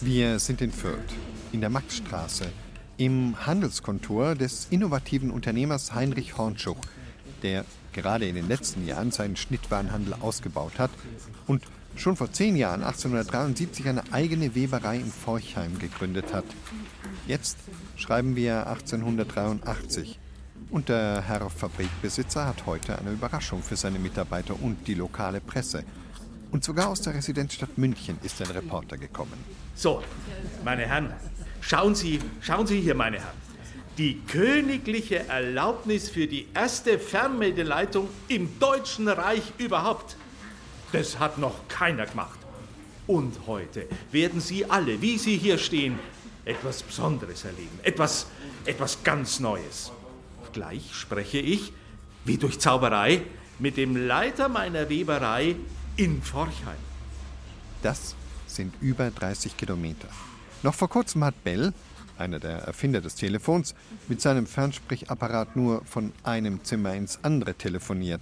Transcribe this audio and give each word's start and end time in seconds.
Wir 0.00 0.38
sind 0.38 0.60
in 0.60 0.72
Fürth, 0.72 0.98
in 1.52 1.60
der 1.60 1.70
Maxstraße, 1.70 2.46
im 2.96 3.46
Handelskontor 3.46 4.34
des 4.34 4.66
innovativen 4.70 5.30
Unternehmers 5.30 5.94
Heinrich 5.94 6.36
Hornschuch, 6.36 6.80
der 7.42 7.64
gerade 7.92 8.26
in 8.26 8.34
den 8.34 8.48
letzten 8.48 8.86
Jahren 8.86 9.12
seinen 9.12 9.36
Schnittwarenhandel 9.36 10.14
ausgebaut 10.14 10.78
hat 10.78 10.90
und 11.46 11.62
schon 11.94 12.16
vor 12.16 12.32
zehn 12.32 12.56
Jahren, 12.56 12.82
1873, 12.82 13.88
eine 13.88 14.12
eigene 14.12 14.54
Weberei 14.54 14.96
in 14.96 15.12
Forchheim 15.12 15.78
gegründet 15.78 16.32
hat. 16.32 16.46
Jetzt 17.26 17.58
schreiben 17.96 18.34
wir 18.34 18.66
1883 18.66 20.18
und 20.72 20.88
der 20.88 21.22
Herr 21.28 21.48
Fabrikbesitzer 21.50 22.46
hat 22.46 22.64
heute 22.66 22.98
eine 22.98 23.12
Überraschung 23.12 23.62
für 23.62 23.76
seine 23.76 23.98
Mitarbeiter 23.98 24.56
und 24.60 24.88
die 24.88 24.94
lokale 24.94 25.40
Presse. 25.40 25.84
Und 26.50 26.64
sogar 26.64 26.88
aus 26.88 27.02
der 27.02 27.14
Residenzstadt 27.14 27.76
München 27.76 28.18
ist 28.22 28.40
ein 28.40 28.50
Reporter 28.50 28.96
gekommen. 28.96 29.32
So, 29.74 30.02
meine 30.64 30.86
Herren, 30.86 31.12
schauen 31.60 31.94
Sie, 31.94 32.18
schauen 32.40 32.66
Sie 32.66 32.80
hier, 32.80 32.94
meine 32.94 33.18
Herren. 33.18 33.36
Die 33.98 34.20
königliche 34.20 35.28
Erlaubnis 35.28 36.08
für 36.08 36.26
die 36.26 36.48
erste 36.54 36.98
Fernmeldeleitung 36.98 38.08
im 38.28 38.58
Deutschen 38.58 39.08
Reich 39.08 39.52
überhaupt. 39.58 40.16
Das 40.92 41.18
hat 41.18 41.36
noch 41.36 41.68
keiner 41.68 42.06
gemacht. 42.06 42.38
Und 43.06 43.46
heute 43.46 43.86
werden 44.10 44.40
Sie 44.40 44.64
alle, 44.64 45.02
wie 45.02 45.18
Sie 45.18 45.36
hier 45.36 45.58
stehen, 45.58 45.98
etwas 46.46 46.82
Besonderes 46.82 47.44
erleben. 47.44 47.78
Etwas, 47.82 48.26
etwas 48.64 49.02
ganz 49.04 49.38
Neues. 49.38 49.92
Gleich 50.52 50.94
spreche 50.94 51.38
ich, 51.38 51.72
wie 52.24 52.36
durch 52.36 52.58
Zauberei, 52.60 53.22
mit 53.58 53.76
dem 53.76 53.96
Leiter 53.96 54.48
meiner 54.48 54.88
Weberei 54.88 55.56
in 55.96 56.22
Forchheim. 56.22 56.76
Das 57.82 58.14
sind 58.46 58.74
über 58.80 59.10
30 59.10 59.56
Kilometer. 59.56 60.08
Noch 60.62 60.74
vor 60.74 60.88
kurzem 60.88 61.24
hat 61.24 61.42
Bell, 61.42 61.72
einer 62.18 62.38
der 62.38 62.58
Erfinder 62.58 63.00
des 63.00 63.14
Telefons, 63.14 63.74
mit 64.08 64.20
seinem 64.20 64.46
Fernsprechapparat 64.46 65.56
nur 65.56 65.84
von 65.84 66.12
einem 66.22 66.62
Zimmer 66.64 66.94
ins 66.94 67.18
andere 67.22 67.54
telefoniert. 67.54 68.20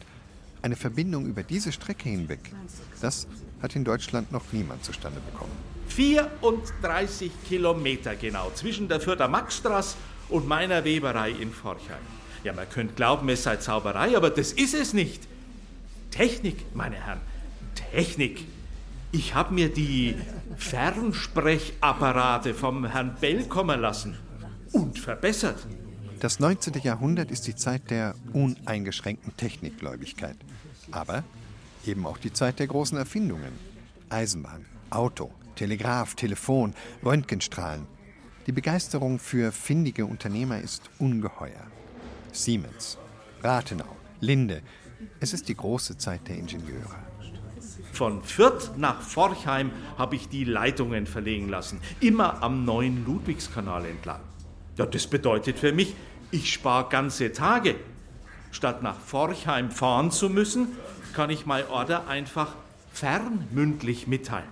Eine 0.62 0.76
Verbindung 0.76 1.26
über 1.26 1.42
diese 1.42 1.72
Strecke 1.72 2.08
hinweg, 2.08 2.52
das 3.00 3.26
hat 3.62 3.76
in 3.76 3.84
Deutschland 3.84 4.32
noch 4.32 4.44
niemand 4.52 4.84
zustande 4.84 5.20
bekommen. 5.20 5.52
34 5.88 7.30
Kilometer 7.48 8.14
genau 8.14 8.50
zwischen 8.54 8.88
der 8.88 9.00
Fürther 9.00 9.28
Maxstraße 9.28 9.96
und 10.28 10.46
meiner 10.46 10.84
Weberei 10.84 11.30
in 11.30 11.52
Forchheim. 11.52 12.19
Ja, 12.42 12.52
man 12.52 12.68
könnte 12.68 12.94
glauben, 12.94 13.28
es 13.28 13.42
sei 13.42 13.56
Zauberei, 13.56 14.16
aber 14.16 14.30
das 14.30 14.52
ist 14.52 14.74
es 14.74 14.94
nicht. 14.94 15.22
Technik, 16.10 16.64
meine 16.74 16.96
Herren, 16.96 17.20
Technik. 17.92 18.46
Ich 19.12 19.34
habe 19.34 19.52
mir 19.52 19.68
die 19.68 20.14
Fernsprechapparate 20.56 22.54
vom 22.54 22.86
Herrn 22.86 23.16
Bell 23.20 23.44
kommen 23.44 23.80
lassen 23.80 24.16
und 24.72 24.98
verbessert. 24.98 25.66
Das 26.20 26.38
19. 26.38 26.74
Jahrhundert 26.82 27.30
ist 27.30 27.46
die 27.46 27.56
Zeit 27.56 27.90
der 27.90 28.14
uneingeschränkten 28.32 29.36
Technikgläubigkeit. 29.36 30.36
Aber 30.90 31.24
eben 31.86 32.06
auch 32.06 32.18
die 32.18 32.32
Zeit 32.32 32.58
der 32.58 32.66
großen 32.66 32.98
Erfindungen. 32.98 33.52
Eisenbahn, 34.10 34.66
Auto, 34.90 35.30
Telegraph, 35.56 36.14
Telefon, 36.14 36.74
Röntgenstrahlen. 37.04 37.86
Die 38.46 38.52
Begeisterung 38.52 39.18
für 39.18 39.52
findige 39.52 40.06
Unternehmer 40.06 40.60
ist 40.60 40.90
ungeheuer. 40.98 41.66
Siemens, 42.32 42.98
Rathenau, 43.42 43.96
Linde. 44.20 44.62
Es 45.20 45.32
ist 45.32 45.48
die 45.48 45.56
große 45.56 45.98
Zeit 45.98 46.28
der 46.28 46.36
Ingenieure. 46.36 47.10
Von 47.92 48.22
Fürth 48.22 48.76
nach 48.76 49.00
Forchheim 49.00 49.70
habe 49.98 50.16
ich 50.16 50.28
die 50.28 50.44
Leitungen 50.44 51.06
verlegen 51.06 51.48
lassen, 51.48 51.80
immer 52.00 52.42
am 52.42 52.64
neuen 52.64 53.04
Ludwigskanal 53.04 53.84
entlang. 53.84 54.20
Ja, 54.76 54.86
das 54.86 55.06
bedeutet 55.06 55.58
für 55.58 55.72
mich, 55.72 55.94
ich 56.30 56.52
spare 56.52 56.88
ganze 56.88 57.32
Tage. 57.32 57.76
Statt 58.52 58.82
nach 58.82 58.98
Forchheim 58.98 59.70
fahren 59.70 60.10
zu 60.10 60.30
müssen, 60.30 60.68
kann 61.14 61.30
ich 61.30 61.46
mein 61.46 61.66
Order 61.68 62.08
einfach 62.08 62.54
fernmündlich 62.92 64.06
mitteilen. 64.06 64.48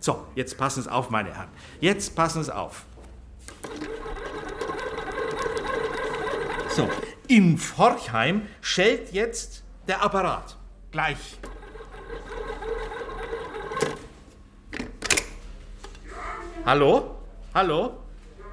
So, 0.00 0.26
jetzt 0.34 0.58
passen 0.58 0.82
Sie 0.82 0.90
auf, 0.90 1.10
meine 1.10 1.34
Herren. 1.34 1.48
Jetzt 1.80 2.16
passen 2.16 2.42
Sie 2.42 2.54
auf. 2.54 2.84
So, 6.74 6.88
in 7.28 7.58
Forchheim 7.58 8.48
schellt 8.62 9.12
jetzt 9.12 9.62
der 9.86 10.02
Apparat. 10.02 10.56
Gleich. 10.90 11.18
Hallo? 16.64 17.16
Hallo? 17.52 17.98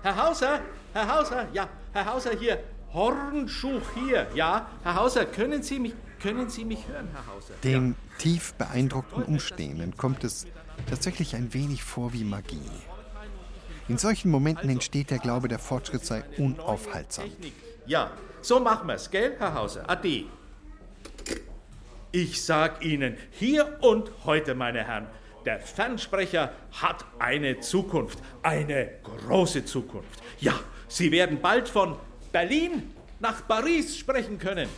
Herr 0.02 0.18
Hauser? 0.18 0.60
Herr 0.94 1.16
Hauser? 1.16 1.48
Ja, 1.54 1.70
Herr 1.94 2.06
Hauser 2.14 2.32
hier. 2.38 2.62
Hornschuch 2.94 3.84
hier. 3.94 4.28
Ja, 4.36 4.68
Herr 4.84 4.96
Hauser, 4.96 5.26
können 5.26 5.64
Sie 5.64 5.80
mich, 5.80 5.94
können 6.22 6.50
Sie 6.50 6.66
mich 6.66 6.86
hören, 6.90 7.08
Herr 7.14 7.34
Hauser? 7.34 7.54
Den 7.64 7.90
ja. 7.92 8.18
tief 8.18 8.54
beeindruckten 8.56 9.24
Umstehenden 9.24 9.96
kommt 9.96 10.26
es 10.26 10.46
tatsächlich 10.90 11.36
ein 11.36 11.54
wenig 11.54 11.84
vor 11.84 12.12
wie 12.12 12.26
Magie. 12.26 12.60
In 13.88 13.98
solchen 13.98 14.30
Momenten 14.30 14.70
entsteht 14.70 15.10
der 15.10 15.20
Glaube, 15.20 15.48
der 15.48 15.60
Fortschritt 15.60 16.04
sei 16.06 16.24
unaufhaltsam. 16.38 17.30
Ja, 17.90 18.12
so 18.42 18.60
machen 18.60 18.88
wir's, 18.88 19.10
gell, 19.10 19.36
Herr 19.40 19.56
Hauser? 19.56 19.90
Ade. 19.90 20.26
Ich 22.12 22.44
sag 22.44 22.86
Ihnen 22.86 23.18
hier 23.32 23.80
und 23.82 24.12
heute, 24.26 24.54
meine 24.54 24.84
Herren, 24.84 25.08
der 25.44 25.60
Fernsprecher 25.60 26.52
hat 26.72 27.04
eine 27.18 27.62
Zukunft, 27.62 28.20
eine 28.44 28.92
große 29.02 29.66
Zukunft. 29.66 30.22
Ja, 30.40 30.54
Sie 30.88 31.12
werden 31.12 31.42
bald 31.42 31.68
von 31.68 31.96
Berlin 32.32 32.94
nach 33.20 33.48
Paris 33.48 33.98
sprechen 33.98 34.38
können. 34.38 34.70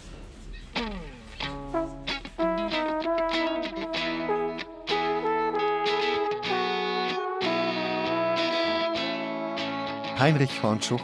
Heinrich 10.17 10.63
Hornschuch 10.63 11.01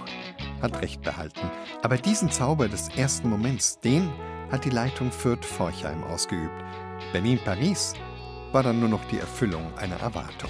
hat 0.62 0.82
recht 0.82 1.02
behalten. 1.02 1.52
Aber 1.84 1.98
diesen 1.98 2.32
Zauber 2.32 2.68
des 2.68 2.90
ersten 2.90 3.30
Moments, 3.30 3.80
den 3.80 4.12
hat 4.52 4.66
die 4.66 4.70
Leitung 4.70 5.12
Fürth-Forchheim 5.12 6.04
ausgeübt. 6.04 6.64
Berlin-Paris 7.14 7.94
war 8.52 8.64
dann 8.64 8.80
nur 8.80 8.90
noch 8.90 9.04
die 9.06 9.20
Erfüllung 9.20 9.78
einer 9.78 10.00
Erwartung. 10.00 10.50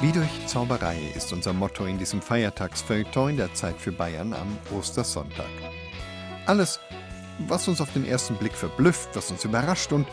Wie 0.00 0.12
durch 0.12 0.46
Zauberei 0.46 0.98
ist 1.14 1.30
unser 1.30 1.52
Motto 1.52 1.84
in 1.84 1.98
diesem 1.98 2.22
Feiertagsfeuilleton 2.22 3.30
in 3.30 3.36
der 3.36 3.52
Zeit 3.52 3.76
für 3.76 3.92
Bayern 3.92 4.32
am 4.32 4.56
Ostersonntag. 4.74 5.44
Alles, 6.46 6.80
was 7.48 7.68
uns 7.68 7.80
auf 7.80 7.92
den 7.92 8.06
ersten 8.06 8.36
Blick 8.36 8.52
verblüfft, 8.52 9.10
was 9.14 9.30
uns 9.30 9.44
überrascht 9.44 9.92
und 9.92 10.06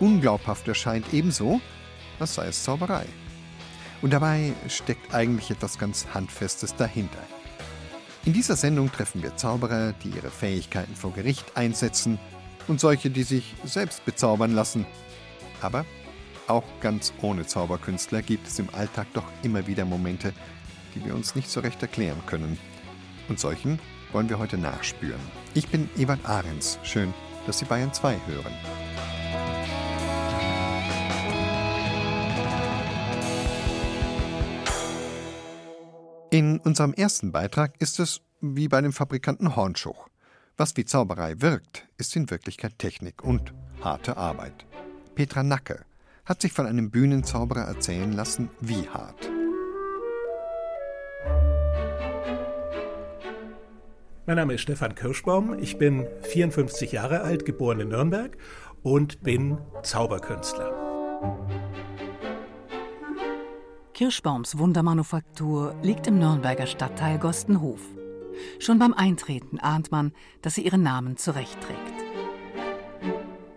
unglaubhaft 0.00 0.66
erscheint, 0.68 1.06
ebenso, 1.12 1.60
als 2.18 2.34
sei 2.34 2.46
es 2.46 2.64
Zauberei. 2.64 3.06
Und 4.02 4.12
dabei 4.12 4.52
steckt 4.68 5.14
eigentlich 5.14 5.50
etwas 5.50 5.78
ganz 5.78 6.06
Handfestes 6.12 6.74
dahinter. 6.76 7.22
In 8.24 8.32
dieser 8.32 8.56
Sendung 8.56 8.90
treffen 8.90 9.22
wir 9.22 9.36
Zauberer, 9.36 9.92
die 9.92 10.10
ihre 10.10 10.30
Fähigkeiten 10.30 10.94
vor 10.94 11.12
Gericht 11.12 11.56
einsetzen 11.56 12.18
und 12.68 12.80
solche, 12.80 13.10
die 13.10 13.22
sich 13.22 13.54
selbst 13.64 14.04
bezaubern 14.04 14.54
lassen. 14.54 14.86
Aber 15.60 15.84
auch 16.46 16.64
ganz 16.80 17.12
ohne 17.22 17.46
Zauberkünstler 17.46 18.22
gibt 18.22 18.46
es 18.46 18.58
im 18.58 18.68
Alltag 18.74 19.06
doch 19.14 19.24
immer 19.42 19.66
wieder 19.66 19.84
Momente, 19.84 20.32
die 20.94 21.04
wir 21.04 21.14
uns 21.14 21.34
nicht 21.34 21.50
so 21.50 21.60
recht 21.60 21.80
erklären 21.82 22.22
können. 22.26 22.58
Und 23.28 23.40
solchen 23.40 23.78
wollen 24.12 24.28
wir 24.28 24.38
heute 24.38 24.58
nachspüren. 24.58 25.43
Ich 25.56 25.68
bin 25.68 25.88
Ewald 25.96 26.24
Ahrens. 26.26 26.80
Schön, 26.82 27.14
dass 27.46 27.60
Sie 27.60 27.64
Bayern 27.64 27.92
2 27.92 28.18
hören. 28.26 28.52
In 36.30 36.58
unserem 36.58 36.92
ersten 36.92 37.30
Beitrag 37.30 37.80
ist 37.80 38.00
es 38.00 38.20
wie 38.40 38.66
bei 38.66 38.80
dem 38.80 38.92
Fabrikanten 38.92 39.54
Hornschuch. 39.54 40.08
Was 40.56 40.76
wie 40.76 40.84
Zauberei 40.84 41.40
wirkt, 41.40 41.86
ist 41.98 42.16
in 42.16 42.30
Wirklichkeit 42.30 42.76
Technik 42.80 43.22
und 43.22 43.54
harte 43.80 44.16
Arbeit. 44.16 44.66
Petra 45.14 45.44
Nacke 45.44 45.84
hat 46.24 46.42
sich 46.42 46.52
von 46.52 46.66
einem 46.66 46.90
Bühnenzauberer 46.90 47.62
erzählen 47.62 48.12
lassen, 48.12 48.50
wie 48.60 48.88
hart. 48.88 49.30
Mein 54.26 54.36
Name 54.36 54.54
ist 54.54 54.62
Stefan 54.62 54.94
Kirschbaum, 54.94 55.58
ich 55.58 55.76
bin 55.76 56.06
54 56.22 56.92
Jahre 56.92 57.20
alt, 57.20 57.44
geboren 57.44 57.80
in 57.80 57.88
Nürnberg 57.88 58.38
und 58.82 59.22
bin 59.22 59.58
Zauberkünstler. 59.82 60.72
Kirschbaums 63.92 64.56
Wundermanufaktur 64.56 65.74
liegt 65.82 66.06
im 66.06 66.18
Nürnberger 66.18 66.66
Stadtteil 66.66 67.18
Gostenhof. 67.18 67.82
Schon 68.60 68.78
beim 68.78 68.94
Eintreten 68.94 69.58
ahnt 69.58 69.92
man, 69.92 70.12
dass 70.40 70.54
sie 70.54 70.62
ihren 70.64 70.82
Namen 70.82 71.18
zurechtträgt. 71.18 71.78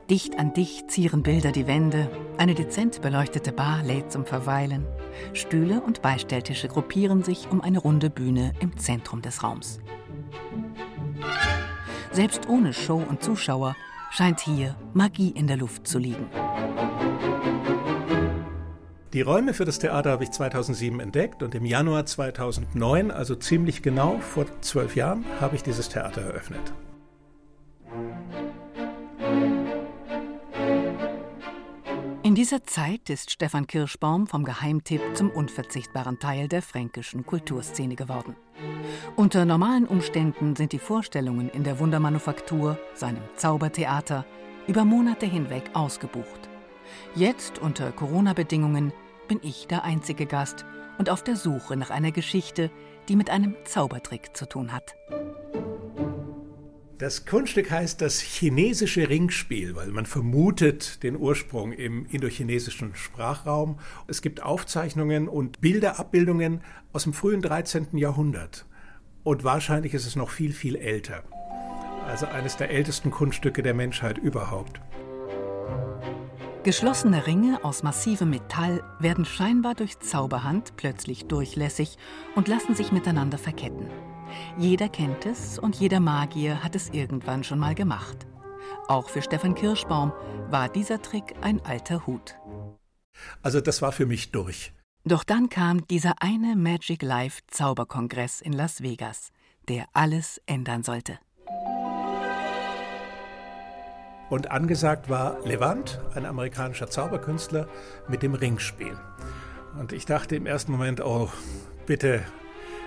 Dicht 0.09 0.37
an 0.37 0.53
dicht 0.53 0.91
zieren 0.91 1.23
Bilder 1.23 1.53
die 1.53 1.67
Wände, 1.67 2.11
eine 2.37 2.55
dezent 2.55 3.01
beleuchtete 3.01 3.53
Bar 3.53 3.83
lädt 3.83 4.11
zum 4.11 4.25
Verweilen, 4.25 4.85
Stühle 5.31 5.79
und 5.79 6.01
Beistelltische 6.01 6.67
gruppieren 6.67 7.23
sich 7.23 7.49
um 7.49 7.61
eine 7.61 7.79
runde 7.79 8.09
Bühne 8.09 8.51
im 8.59 8.77
Zentrum 8.77 9.21
des 9.21 9.43
Raums. 9.43 9.79
Selbst 12.11 12.49
ohne 12.49 12.73
Show 12.73 12.97
und 12.97 13.23
Zuschauer 13.23 13.75
scheint 14.11 14.39
hier 14.39 14.75
Magie 14.93 15.29
in 15.29 15.47
der 15.47 15.57
Luft 15.57 15.87
zu 15.87 15.99
liegen. 15.99 16.29
Die 19.13 19.21
Räume 19.21 19.53
für 19.53 19.65
das 19.65 19.79
Theater 19.79 20.11
habe 20.11 20.23
ich 20.23 20.31
2007 20.31 20.99
entdeckt 20.99 21.41
und 21.41 21.55
im 21.55 21.65
Januar 21.65 22.05
2009, 22.05 23.09
also 23.09 23.35
ziemlich 23.35 23.81
genau 23.81 24.19
vor 24.19 24.45
zwölf 24.61 24.95
Jahren, 24.95 25.25
habe 25.39 25.55
ich 25.55 25.63
dieses 25.63 25.89
Theater 25.89 26.21
eröffnet. 26.21 26.73
Dieser 32.37 32.63
Zeit 32.63 33.09
ist 33.09 33.31
Stefan 33.31 33.65
Kirschbaum 33.65 34.27
vom 34.27 34.43
Geheimtipp 34.43 35.01
zum 35.15 35.31
unverzichtbaren 35.31 36.19
Teil 36.19 36.47
der 36.47 36.61
fränkischen 36.61 37.25
Kulturszene 37.25 37.95
geworden. 37.95 38.35
Unter 39.15 39.43
normalen 39.43 39.87
Umständen 39.87 40.55
sind 40.55 40.71
die 40.71 40.77
Vorstellungen 40.77 41.49
in 41.49 41.63
der 41.63 41.79
Wundermanufaktur, 41.79 42.77
seinem 42.93 43.23
Zaubertheater, 43.37 44.23
über 44.67 44.85
Monate 44.85 45.25
hinweg 45.25 45.71
ausgebucht. 45.73 46.47
Jetzt 47.15 47.57
unter 47.57 47.91
Corona-Bedingungen 47.91 48.93
bin 49.27 49.39
ich 49.41 49.65
der 49.65 49.83
einzige 49.83 50.27
Gast 50.27 50.63
und 50.99 51.09
auf 51.09 51.23
der 51.23 51.37
Suche 51.37 51.75
nach 51.75 51.89
einer 51.89 52.11
Geschichte, 52.11 52.69
die 53.09 53.15
mit 53.15 53.31
einem 53.31 53.55
Zaubertrick 53.63 54.37
zu 54.37 54.47
tun 54.47 54.73
hat. 54.73 54.95
Das 56.99 57.27
Kunststück 57.27 57.69
heißt 57.69 58.01
das 58.01 58.19
chinesische 58.19 59.07
Ringspiel, 59.07 59.75
weil 59.75 59.89
man 59.89 60.07
vermutet 60.07 61.03
den 61.03 61.15
Ursprung 61.15 61.71
im 61.71 62.07
indochinesischen 62.07 62.95
Sprachraum. 62.95 63.77
Es 64.07 64.23
gibt 64.23 64.41
Aufzeichnungen 64.41 65.27
und 65.27 65.61
Bilderabbildungen 65.61 66.61
aus 66.93 67.03
dem 67.03 67.13
frühen 67.13 67.43
13. 67.43 67.95
Jahrhundert. 67.97 68.65
Und 69.23 69.43
wahrscheinlich 69.43 69.93
ist 69.93 70.07
es 70.07 70.15
noch 70.15 70.31
viel, 70.31 70.53
viel 70.53 70.75
älter. 70.75 71.23
Also 72.07 72.25
eines 72.25 72.57
der 72.57 72.71
ältesten 72.71 73.11
Kunststücke 73.11 73.61
der 73.61 73.75
Menschheit 73.75 74.17
überhaupt. 74.17 74.81
Geschlossene 76.63 77.27
Ringe 77.27 77.63
aus 77.63 77.83
massivem 77.83 78.31
Metall 78.31 78.83
werden 78.99 79.23
scheinbar 79.23 79.75
durch 79.75 79.99
Zauberhand 79.99 80.75
plötzlich 80.77 81.25
durchlässig 81.27 81.97
und 82.33 82.47
lassen 82.47 82.73
sich 82.73 82.91
miteinander 82.91 83.37
verketten. 83.37 83.85
Jeder 84.57 84.89
kennt 84.89 85.25
es 85.25 85.59
und 85.59 85.75
jeder 85.75 85.99
Magier 85.99 86.63
hat 86.63 86.75
es 86.75 86.89
irgendwann 86.89 87.43
schon 87.43 87.59
mal 87.59 87.75
gemacht. 87.75 88.25
Auch 88.87 89.09
für 89.09 89.21
Stefan 89.21 89.55
Kirschbaum 89.55 90.11
war 90.49 90.69
dieser 90.69 91.01
Trick 91.01 91.35
ein 91.41 91.63
alter 91.65 92.05
Hut. 92.07 92.35
Also 93.41 93.61
das 93.61 93.81
war 93.81 93.91
für 93.91 94.05
mich 94.05 94.31
durch. 94.31 94.73
Doch 95.03 95.23
dann 95.23 95.49
kam 95.49 95.87
dieser 95.87 96.21
eine 96.21 96.55
Magic 96.55 97.01
Life 97.01 97.41
Zauberkongress 97.47 98.41
in 98.41 98.53
Las 98.53 98.81
Vegas, 98.81 99.31
der 99.67 99.85
alles 99.93 100.41
ändern 100.45 100.83
sollte. 100.83 101.19
Und 104.29 104.51
angesagt 104.51 105.09
war 105.09 105.39
Levant, 105.45 106.01
ein 106.13 106.25
amerikanischer 106.25 106.89
Zauberkünstler, 106.89 107.69
mit 108.09 108.23
dem 108.23 108.33
Ringspiel. 108.33 108.97
Und 109.79 109.93
ich 109.93 110.05
dachte 110.05 110.35
im 110.35 110.45
ersten 110.45 110.73
Moment, 110.73 111.01
oh, 111.01 111.29
bitte. 111.85 112.23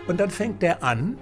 Und 0.07 0.21
dann 0.21 0.31
fängt 0.31 0.61
der 0.61 0.83
an 0.83 1.17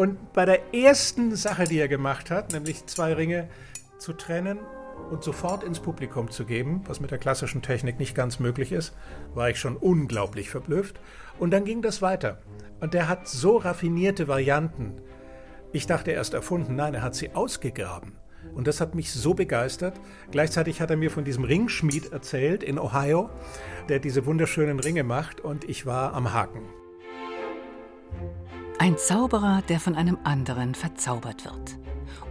und 0.00 0.32
bei 0.32 0.46
der 0.46 0.72
ersten 0.74 1.36
Sache, 1.36 1.64
die 1.64 1.78
er 1.78 1.86
gemacht 1.86 2.30
hat, 2.30 2.54
nämlich 2.54 2.86
zwei 2.86 3.12
Ringe 3.12 3.50
zu 3.98 4.14
trennen 4.14 4.58
und 5.10 5.22
sofort 5.22 5.62
ins 5.62 5.78
Publikum 5.78 6.30
zu 6.30 6.46
geben, 6.46 6.80
was 6.86 7.00
mit 7.00 7.10
der 7.10 7.18
klassischen 7.18 7.60
Technik 7.60 7.98
nicht 7.98 8.14
ganz 8.14 8.38
möglich 8.38 8.72
ist, 8.72 8.94
war 9.34 9.50
ich 9.50 9.60
schon 9.60 9.76
unglaublich 9.76 10.48
verblüfft. 10.48 10.98
Und 11.38 11.50
dann 11.50 11.66
ging 11.66 11.82
das 11.82 12.00
weiter. 12.00 12.38
Und 12.80 12.94
der 12.94 13.10
hat 13.10 13.28
so 13.28 13.58
raffinierte 13.58 14.26
Varianten. 14.26 15.02
Ich 15.70 15.86
dachte 15.86 16.12
erst 16.12 16.32
erfunden, 16.32 16.76
nein, 16.76 16.94
er 16.94 17.02
hat 17.02 17.14
sie 17.14 17.34
ausgegraben. 17.34 18.14
Und 18.54 18.68
das 18.68 18.80
hat 18.80 18.94
mich 18.94 19.12
so 19.12 19.34
begeistert. 19.34 20.00
Gleichzeitig 20.30 20.80
hat 20.80 20.88
er 20.88 20.96
mir 20.96 21.10
von 21.10 21.24
diesem 21.24 21.44
Ringschmied 21.44 22.10
erzählt 22.10 22.62
in 22.62 22.78
Ohio, 22.78 23.28
der 23.90 23.98
diese 23.98 24.24
wunderschönen 24.24 24.80
Ringe 24.80 25.04
macht 25.04 25.42
und 25.42 25.68
ich 25.68 25.84
war 25.84 26.14
am 26.14 26.32
Haken. 26.32 26.79
Ein 28.80 28.96
Zauberer, 28.96 29.60
der 29.68 29.78
von 29.78 29.94
einem 29.94 30.16
anderen 30.24 30.74
verzaubert 30.74 31.44
wird. 31.44 31.78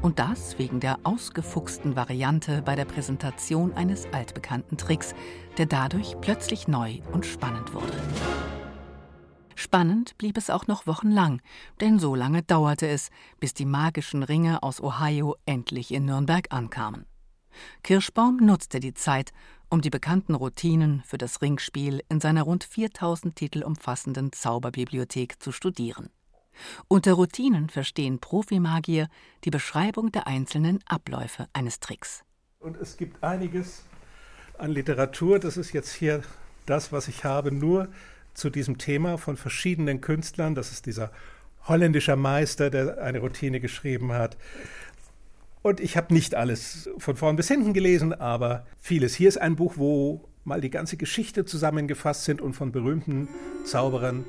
Und 0.01 0.17
das 0.17 0.57
wegen 0.57 0.79
der 0.79 0.97
ausgefuchsten 1.03 1.95
Variante 1.95 2.63
bei 2.63 2.75
der 2.75 2.85
Präsentation 2.85 3.71
eines 3.73 4.07
altbekannten 4.13 4.75
Tricks, 4.75 5.13
der 5.59 5.67
dadurch 5.67 6.19
plötzlich 6.21 6.67
neu 6.67 7.01
und 7.11 7.27
spannend 7.27 7.75
wurde. 7.75 7.93
Spannend 9.53 10.17
blieb 10.17 10.37
es 10.37 10.49
auch 10.49 10.65
noch 10.65 10.87
wochenlang, 10.87 11.39
denn 11.81 11.99
so 11.99 12.15
lange 12.15 12.41
dauerte 12.41 12.87
es, 12.87 13.11
bis 13.39 13.53
die 13.53 13.65
magischen 13.65 14.23
Ringe 14.23 14.63
aus 14.63 14.81
Ohio 14.81 15.35
endlich 15.45 15.93
in 15.93 16.05
Nürnberg 16.05 16.47
ankamen. 16.49 17.05
Kirschbaum 17.83 18.37
nutzte 18.37 18.79
die 18.79 18.95
Zeit, 18.95 19.33
um 19.69 19.81
die 19.81 19.91
bekannten 19.91 20.33
Routinen 20.33 21.03
für 21.05 21.19
das 21.19 21.43
Ringspiel 21.43 22.01
in 22.09 22.19
seiner 22.19 22.41
rund 22.41 22.63
4000 22.63 23.35
Titel 23.35 23.61
umfassenden 23.61 24.31
Zauberbibliothek 24.31 25.39
zu 25.39 25.51
studieren. 25.51 26.09
Unter 26.87 27.13
Routinen 27.13 27.69
verstehen 27.69 28.19
Profimagier 28.19 29.07
die 29.43 29.49
Beschreibung 29.49 30.11
der 30.11 30.27
einzelnen 30.27 30.79
Abläufe 30.85 31.47
eines 31.53 31.79
Tricks. 31.79 32.23
Und 32.59 32.77
es 32.77 32.97
gibt 32.97 33.23
einiges 33.23 33.83
an 34.57 34.71
Literatur, 34.71 35.39
das 35.39 35.57
ist 35.57 35.73
jetzt 35.73 35.93
hier 35.93 36.21
das, 36.65 36.91
was 36.91 37.07
ich 37.07 37.23
habe, 37.23 37.51
nur 37.51 37.87
zu 38.33 38.49
diesem 38.49 38.77
Thema 38.77 39.17
von 39.17 39.37
verschiedenen 39.37 40.01
Künstlern. 40.01 40.55
Das 40.55 40.71
ist 40.71 40.85
dieser 40.85 41.11
holländische 41.67 42.15
Meister, 42.15 42.69
der 42.69 43.01
eine 43.01 43.19
Routine 43.19 43.59
geschrieben 43.59 44.11
hat. 44.13 44.37
Und 45.61 45.79
ich 45.79 45.97
habe 45.97 46.13
nicht 46.13 46.35
alles 46.35 46.89
von 46.97 47.17
vorn 47.17 47.35
bis 47.35 47.49
hinten 47.49 47.73
gelesen, 47.73 48.13
aber 48.13 48.65
vieles. 48.79 49.13
Hier 49.15 49.27
ist 49.27 49.37
ein 49.37 49.55
Buch, 49.55 49.73
wo 49.75 50.29
mal 50.45 50.61
die 50.61 50.69
ganze 50.69 50.95
Geschichte 50.95 51.45
zusammengefasst 51.45 52.23
sind 52.23 52.41
und 52.41 52.53
von 52.53 52.71
berühmten 52.71 53.27
Zauberern 53.65 54.25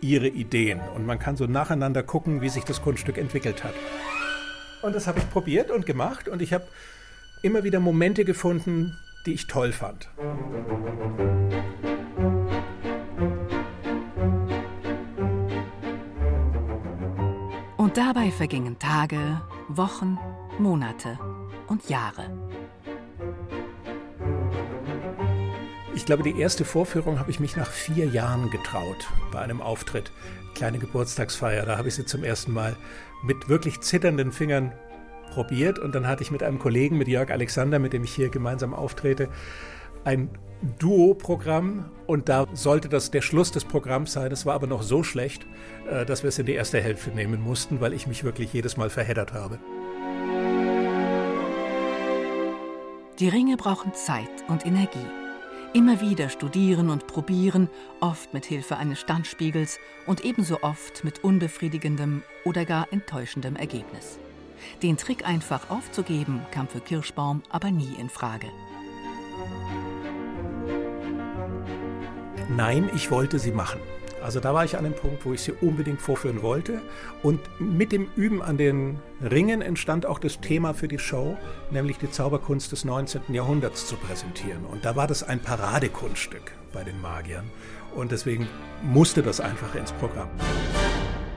ihre 0.00 0.28
Ideen. 0.28 0.80
Und 0.94 1.06
man 1.06 1.18
kann 1.18 1.36
so 1.36 1.46
nacheinander 1.46 2.02
gucken, 2.02 2.40
wie 2.40 2.48
sich 2.48 2.64
das 2.64 2.82
Kunststück 2.82 3.18
entwickelt 3.18 3.64
hat. 3.64 3.74
Und 4.82 4.94
das 4.94 5.06
habe 5.06 5.18
ich 5.18 5.30
probiert 5.30 5.70
und 5.70 5.86
gemacht 5.86 6.28
und 6.28 6.40
ich 6.40 6.52
habe 6.52 6.66
immer 7.42 7.64
wieder 7.64 7.80
Momente 7.80 8.24
gefunden, 8.24 8.96
die 9.26 9.34
ich 9.34 9.46
toll 9.46 9.72
fand. 9.72 10.08
Und 17.76 17.96
dabei 17.96 18.30
vergingen 18.30 18.78
Tage, 18.78 19.40
Wochen, 19.68 20.18
Monate 20.58 21.18
und 21.66 21.88
Jahre. 21.88 22.30
Ich 26.00 26.06
glaube, 26.06 26.22
die 26.22 26.40
erste 26.40 26.64
Vorführung 26.64 27.18
habe 27.18 27.30
ich 27.30 27.40
mich 27.40 27.56
nach 27.58 27.70
vier 27.70 28.06
Jahren 28.06 28.48
getraut 28.48 29.06
bei 29.32 29.40
einem 29.40 29.60
Auftritt. 29.60 30.10
Kleine 30.54 30.78
Geburtstagsfeier, 30.78 31.66
da 31.66 31.76
habe 31.76 31.88
ich 31.88 31.94
sie 31.94 32.06
zum 32.06 32.24
ersten 32.24 32.54
Mal 32.54 32.74
mit 33.22 33.50
wirklich 33.50 33.82
zitternden 33.82 34.32
Fingern 34.32 34.72
probiert 35.30 35.78
und 35.78 35.94
dann 35.94 36.06
hatte 36.06 36.22
ich 36.22 36.30
mit 36.30 36.42
einem 36.42 36.58
Kollegen, 36.58 36.96
mit 36.96 37.06
Jörg 37.06 37.30
Alexander, 37.30 37.78
mit 37.78 37.92
dem 37.92 38.02
ich 38.02 38.14
hier 38.14 38.30
gemeinsam 38.30 38.72
auftrete, 38.72 39.28
ein 40.02 40.30
Duo-Programm 40.78 41.90
und 42.06 42.30
da 42.30 42.46
sollte 42.54 42.88
das 42.88 43.10
der 43.10 43.20
Schluss 43.20 43.52
des 43.52 43.66
Programms 43.66 44.14
sein. 44.14 44.32
Es 44.32 44.46
war 44.46 44.54
aber 44.54 44.66
noch 44.66 44.82
so 44.82 45.02
schlecht, 45.02 45.46
äh, 45.86 46.06
dass 46.06 46.22
wir 46.22 46.28
es 46.28 46.38
in 46.38 46.46
die 46.46 46.54
erste 46.54 46.80
Hälfte 46.80 47.10
nehmen 47.10 47.42
mussten, 47.42 47.82
weil 47.82 47.92
ich 47.92 48.06
mich 48.06 48.24
wirklich 48.24 48.54
jedes 48.54 48.78
Mal 48.78 48.88
verheddert 48.88 49.34
habe. 49.34 49.58
Die 53.18 53.28
Ringe 53.28 53.58
brauchen 53.58 53.92
Zeit 53.92 54.30
und 54.48 54.64
Energie. 54.64 55.06
Immer 55.72 56.00
wieder 56.00 56.28
studieren 56.30 56.90
und 56.90 57.06
probieren, 57.06 57.68
oft 58.00 58.34
mit 58.34 58.44
Hilfe 58.44 58.76
eines 58.76 58.98
Standspiegels 58.98 59.78
und 60.04 60.24
ebenso 60.24 60.62
oft 60.62 61.04
mit 61.04 61.22
unbefriedigendem 61.22 62.24
oder 62.44 62.64
gar 62.64 62.92
enttäuschendem 62.92 63.54
Ergebnis. 63.54 64.18
Den 64.82 64.96
Trick 64.96 65.24
einfach 65.24 65.70
aufzugeben, 65.70 66.40
kam 66.50 66.66
für 66.66 66.80
Kirschbaum 66.80 67.44
aber 67.50 67.70
nie 67.70 67.94
in 68.00 68.08
Frage. 68.08 68.48
Nein, 72.48 72.90
ich 72.92 73.12
wollte 73.12 73.38
sie 73.38 73.52
machen. 73.52 73.80
Also 74.22 74.40
da 74.40 74.52
war 74.52 74.64
ich 74.64 74.76
an 74.76 74.84
dem 74.84 74.94
Punkt, 74.94 75.24
wo 75.24 75.32
ich 75.32 75.42
sie 75.42 75.52
unbedingt 75.52 76.00
vorführen 76.00 76.42
wollte. 76.42 76.82
Und 77.22 77.40
mit 77.58 77.92
dem 77.92 78.08
Üben 78.16 78.42
an 78.42 78.58
den 78.58 78.98
Ringen 79.22 79.62
entstand 79.62 80.06
auch 80.06 80.18
das 80.18 80.40
Thema 80.40 80.74
für 80.74 80.88
die 80.88 80.98
Show, 80.98 81.36
nämlich 81.70 81.98
die 81.98 82.10
Zauberkunst 82.10 82.72
des 82.72 82.84
19. 82.84 83.22
Jahrhunderts 83.32 83.86
zu 83.86 83.96
präsentieren. 83.96 84.64
Und 84.66 84.84
da 84.84 84.96
war 84.96 85.06
das 85.06 85.22
ein 85.22 85.40
Paradekunststück 85.40 86.52
bei 86.72 86.84
den 86.84 87.00
Magiern. 87.00 87.50
Und 87.94 88.12
deswegen 88.12 88.46
musste 88.82 89.22
das 89.22 89.40
einfach 89.40 89.74
ins 89.74 89.92
Programm. 89.92 90.28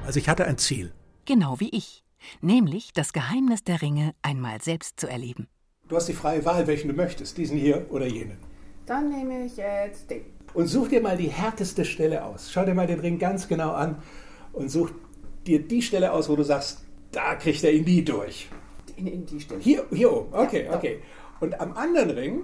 Also 0.05 0.19
ich 0.19 0.29
hatte 0.29 0.45
ein 0.45 0.57
Ziel. 0.57 0.91
Genau 1.25 1.59
wie 1.59 1.69
ich. 1.69 2.03
Nämlich 2.41 2.93
das 2.93 3.13
Geheimnis 3.13 3.63
der 3.63 3.81
Ringe 3.81 4.13
einmal 4.21 4.61
selbst 4.61 4.99
zu 4.99 5.07
erleben. 5.07 5.47
Du 5.87 5.95
hast 5.95 6.07
die 6.07 6.13
freie 6.13 6.43
Wahl, 6.45 6.67
welchen 6.67 6.87
du 6.89 6.93
möchtest, 6.93 7.37
diesen 7.37 7.57
hier 7.57 7.85
oder 7.89 8.07
jenen. 8.07 8.37
Dann 8.85 9.09
nehme 9.09 9.45
ich 9.45 9.57
jetzt 9.57 10.09
den. 10.09 10.21
Und 10.53 10.67
such 10.67 10.89
dir 10.89 11.01
mal 11.01 11.17
die 11.17 11.29
härteste 11.29 11.83
Stelle 11.85 12.23
aus. 12.25 12.51
Schau 12.51 12.63
dir 12.65 12.73
mal 12.75 12.87
den 12.87 12.99
Ring 12.99 13.17
ganz 13.19 13.47
genau 13.47 13.71
an 13.71 13.97
und 14.51 14.69
such 14.69 14.91
dir 15.47 15.59
die 15.67 15.81
Stelle 15.81 16.11
aus, 16.13 16.29
wo 16.29 16.35
du 16.35 16.43
sagst, 16.43 16.83
da 17.11 17.35
kriegt 17.35 17.63
er 17.63 17.71
ihn 17.73 17.83
nie 17.85 18.03
durch. 18.03 18.49
In, 18.95 19.07
in 19.07 19.25
die 19.25 19.39
Stelle. 19.39 19.59
Hier, 19.61 19.85
hier 19.91 20.11
oben, 20.13 20.33
okay, 20.33 20.65
Ja, 20.65 20.75
okay. 20.75 20.99
Und 21.39 21.59
am 21.59 21.73
anderen 21.73 22.11
Ring 22.11 22.43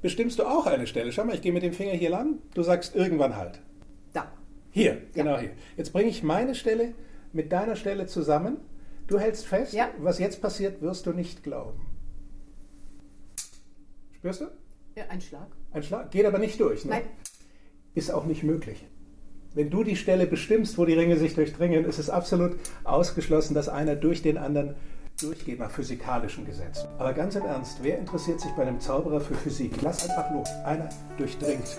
bestimmst 0.00 0.38
du 0.38 0.44
auch 0.44 0.66
eine 0.66 0.86
Stelle. 0.86 1.12
Schau 1.12 1.24
mal, 1.24 1.34
ich 1.34 1.42
gehe 1.42 1.52
mit 1.52 1.62
dem 1.62 1.72
Finger 1.74 1.92
hier 1.92 2.10
lang, 2.10 2.38
du 2.54 2.62
sagst 2.62 2.96
irgendwann 2.96 3.36
halt. 3.36 3.60
Da. 4.12 4.32
Hier, 4.70 5.02
genau 5.14 5.38
hier. 5.38 5.50
Jetzt 5.76 5.92
bringe 5.92 6.08
ich 6.08 6.22
meine 6.22 6.54
Stelle 6.54 6.94
mit 7.32 7.52
deiner 7.52 7.76
Stelle 7.76 8.06
zusammen. 8.06 8.56
Du 9.06 9.18
hältst 9.18 9.46
fest, 9.46 9.72
Ja. 9.74 9.90
was 9.98 10.18
jetzt 10.18 10.40
passiert, 10.40 10.80
wirst 10.80 11.06
du 11.06 11.12
nicht 11.12 11.42
glauben. 11.42 11.78
Spürst 14.16 14.40
du? 14.40 14.46
Ja, 14.96 15.04
ein 15.08 15.20
Schlag. 15.20 15.48
Ein 15.72 15.82
Schlag. 15.82 16.10
Geht 16.10 16.26
aber 16.26 16.38
nicht 16.38 16.58
durch. 16.60 16.84
Ne? 16.84 16.90
Nein. 16.92 17.02
Ist 18.00 18.14
auch 18.14 18.24
nicht 18.24 18.44
möglich. 18.44 18.86
Wenn 19.52 19.68
du 19.68 19.84
die 19.84 19.94
Stelle 19.94 20.26
bestimmst, 20.26 20.78
wo 20.78 20.86
die 20.86 20.94
Ringe 20.94 21.18
sich 21.18 21.34
durchdringen, 21.34 21.84
ist 21.84 21.98
es 21.98 22.08
absolut 22.08 22.52
ausgeschlossen, 22.82 23.52
dass 23.52 23.68
einer 23.68 23.94
durch 23.94 24.22
den 24.22 24.38
anderen 24.38 24.74
durchgeht 25.20 25.58
nach 25.58 25.70
physikalischen 25.70 26.46
Gesetzen. 26.46 26.88
Aber 26.96 27.12
ganz 27.12 27.34
im 27.34 27.44
Ernst, 27.44 27.80
wer 27.82 27.98
interessiert 27.98 28.40
sich 28.40 28.52
bei 28.52 28.62
einem 28.62 28.80
Zauberer 28.80 29.20
für 29.20 29.34
Physik? 29.34 29.82
Lass 29.82 30.08
einfach 30.08 30.32
los. 30.32 30.48
Einer 30.64 30.88
durchdringt. 31.18 31.76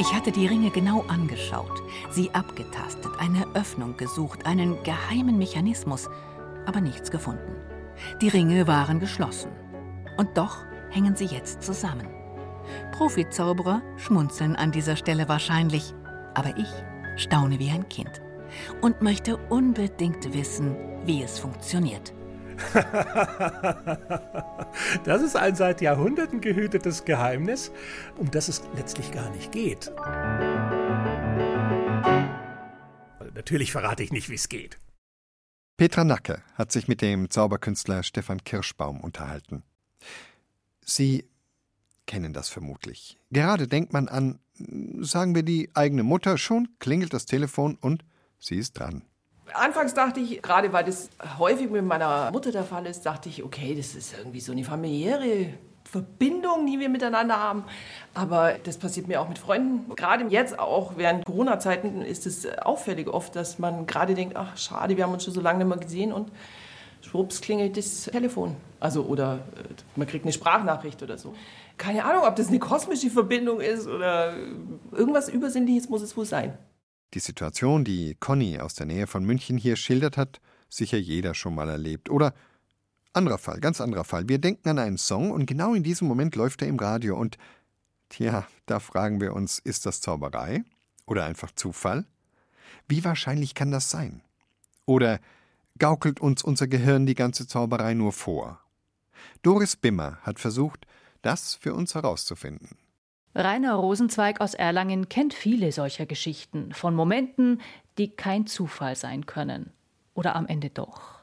Ich 0.00 0.12
hatte 0.12 0.32
die 0.32 0.48
Ringe 0.48 0.70
genau 0.70 1.04
angeschaut, 1.06 1.80
sie 2.10 2.28
abgetastet, 2.32 3.12
eine 3.20 3.46
Öffnung 3.54 3.96
gesucht, 3.96 4.46
einen 4.46 4.82
geheimen 4.82 5.38
Mechanismus, 5.38 6.10
aber 6.66 6.80
nichts 6.80 7.12
gefunden. 7.12 7.54
Die 8.20 8.30
Ringe 8.30 8.66
waren 8.66 8.98
geschlossen. 8.98 9.52
Und 10.16 10.36
doch 10.36 10.56
hängen 10.92 11.16
sie 11.16 11.24
jetzt 11.24 11.62
zusammen. 11.62 12.06
Profizauberer 12.92 13.82
schmunzeln 13.96 14.54
an 14.56 14.70
dieser 14.70 14.96
Stelle 14.96 15.28
wahrscheinlich, 15.28 15.94
aber 16.34 16.56
ich 16.56 16.68
staune 17.16 17.58
wie 17.58 17.70
ein 17.70 17.88
Kind 17.88 18.22
und 18.80 19.02
möchte 19.02 19.36
unbedingt 19.48 20.32
wissen, 20.32 20.76
wie 21.04 21.22
es 21.22 21.38
funktioniert. 21.38 22.12
Das 25.04 25.20
ist 25.20 25.36
ein 25.36 25.54
seit 25.54 25.82
Jahrhunderten 25.82 26.40
gehütetes 26.40 27.04
Geheimnis, 27.04 27.70
um 28.16 28.30
das 28.30 28.48
es 28.48 28.62
letztlich 28.74 29.12
gar 29.12 29.28
nicht 29.30 29.52
geht. 29.52 29.92
Natürlich 33.34 33.72
verrate 33.72 34.02
ich 34.02 34.12
nicht, 34.12 34.30
wie 34.30 34.34
es 34.34 34.48
geht. 34.48 34.78
Petra 35.76 36.04
Nacke 36.04 36.42
hat 36.54 36.72
sich 36.72 36.88
mit 36.88 37.02
dem 37.02 37.28
Zauberkünstler 37.28 38.02
Stefan 38.02 38.44
Kirschbaum 38.44 39.00
unterhalten. 39.00 39.62
Sie 40.84 41.24
kennen 42.06 42.32
das 42.32 42.48
vermutlich. 42.48 43.18
Gerade 43.30 43.68
denkt 43.68 43.92
man 43.92 44.08
an, 44.08 44.38
sagen 45.00 45.34
wir, 45.34 45.42
die 45.42 45.70
eigene 45.74 46.02
Mutter, 46.02 46.38
schon 46.38 46.68
klingelt 46.78 47.14
das 47.14 47.26
Telefon 47.26 47.78
und 47.80 48.04
sie 48.38 48.56
ist 48.56 48.78
dran. 48.78 49.02
Anfangs 49.54 49.94
dachte 49.94 50.20
ich, 50.20 50.40
gerade 50.40 50.72
weil 50.72 50.84
das 50.84 51.10
häufig 51.38 51.70
mit 51.70 51.84
meiner 51.84 52.30
Mutter 52.30 52.52
der 52.52 52.64
Fall 52.64 52.86
ist, 52.86 53.02
dachte 53.02 53.28
ich, 53.28 53.42
okay, 53.42 53.74
das 53.74 53.94
ist 53.94 54.16
irgendwie 54.16 54.40
so 54.40 54.52
eine 54.52 54.64
familiäre 54.64 55.52
Verbindung, 55.84 56.66
die 56.66 56.78
wir 56.78 56.88
miteinander 56.88 57.38
haben. 57.38 57.64
Aber 58.14 58.54
das 58.64 58.78
passiert 58.78 59.08
mir 59.08 59.20
auch 59.20 59.28
mit 59.28 59.38
Freunden. 59.38 59.94
Gerade 59.94 60.26
jetzt 60.28 60.58
auch 60.58 60.96
während 60.96 61.24
Corona-Zeiten 61.26 62.02
ist 62.02 62.26
es 62.26 62.46
auffällig 62.58 63.08
oft, 63.08 63.36
dass 63.36 63.58
man 63.58 63.86
gerade 63.86 64.14
denkt, 64.14 64.36
ach 64.36 64.56
schade, 64.56 64.96
wir 64.96 65.04
haben 65.04 65.12
uns 65.12 65.24
schon 65.24 65.34
so 65.34 65.40
lange 65.40 65.64
nicht 65.64 65.68
mehr 65.68 65.84
gesehen 65.84 66.12
und 66.12 66.30
schwupps 67.02 67.40
klingelt 67.40 67.76
das 67.76 68.04
Telefon. 68.04 68.56
Also 68.80 69.04
oder 69.04 69.40
äh, 69.56 69.74
man 69.96 70.06
kriegt 70.06 70.24
eine 70.24 70.32
Sprachnachricht 70.32 71.02
oder 71.02 71.18
so. 71.18 71.34
Keine 71.76 72.04
Ahnung, 72.04 72.24
ob 72.24 72.36
das 72.36 72.48
eine 72.48 72.58
kosmische 72.58 73.10
Verbindung 73.10 73.60
ist 73.60 73.86
oder 73.86 74.34
irgendwas 74.92 75.28
Übersinnliches 75.28 75.88
muss 75.88 76.02
es 76.02 76.16
wohl 76.16 76.26
sein. 76.26 76.56
Die 77.14 77.20
Situation, 77.20 77.84
die 77.84 78.16
Conny 78.18 78.58
aus 78.58 78.74
der 78.74 78.86
Nähe 78.86 79.06
von 79.06 79.24
München 79.24 79.58
hier 79.58 79.76
schildert, 79.76 80.16
hat 80.16 80.40
sicher 80.68 80.96
jeder 80.96 81.34
schon 81.34 81.54
mal 81.54 81.68
erlebt. 81.68 82.08
Oder 82.08 82.32
anderer 83.12 83.38
Fall, 83.38 83.60
ganz 83.60 83.80
anderer 83.80 84.04
Fall. 84.04 84.28
Wir 84.28 84.38
denken 84.38 84.68
an 84.68 84.78
einen 84.78 84.98
Song 84.98 85.30
und 85.30 85.46
genau 85.46 85.74
in 85.74 85.82
diesem 85.82 86.08
Moment 86.08 86.34
läuft 86.36 86.62
er 86.62 86.68
im 86.68 86.78
Radio 86.78 87.18
und 87.18 87.36
tja, 88.08 88.46
da 88.66 88.80
fragen 88.80 89.20
wir 89.20 89.34
uns, 89.34 89.58
ist 89.58 89.84
das 89.84 90.00
Zauberei 90.00 90.64
oder 91.06 91.24
einfach 91.24 91.52
Zufall? 91.54 92.06
Wie 92.88 93.04
wahrscheinlich 93.04 93.54
kann 93.54 93.70
das 93.70 93.90
sein? 93.90 94.22
Oder 94.86 95.20
gaukelt 95.82 96.20
uns 96.20 96.44
unser 96.44 96.68
Gehirn 96.68 97.06
die 97.06 97.16
ganze 97.16 97.48
Zauberei 97.48 97.94
nur 97.94 98.12
vor? 98.12 98.60
Doris 99.42 99.74
Bimmer 99.74 100.18
hat 100.22 100.38
versucht, 100.38 100.86
das 101.22 101.56
für 101.56 101.74
uns 101.74 101.96
herauszufinden. 101.96 102.78
Rainer 103.34 103.74
Rosenzweig 103.74 104.40
aus 104.40 104.54
Erlangen 104.54 105.08
kennt 105.08 105.34
viele 105.34 105.72
solcher 105.72 106.06
Geschichten, 106.06 106.72
von 106.72 106.94
Momenten, 106.94 107.60
die 107.98 108.10
kein 108.10 108.46
Zufall 108.46 108.94
sein 108.94 109.26
können. 109.26 109.72
Oder 110.14 110.36
am 110.36 110.46
Ende 110.46 110.70
doch. 110.70 111.18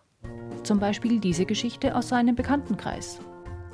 Zum 0.64 0.80
Beispiel 0.80 1.22
diese 1.22 1.46
Geschichte 1.46 1.96
aus 1.96 2.10
seinem 2.10 2.36
Bekanntenkreis. 2.36 3.22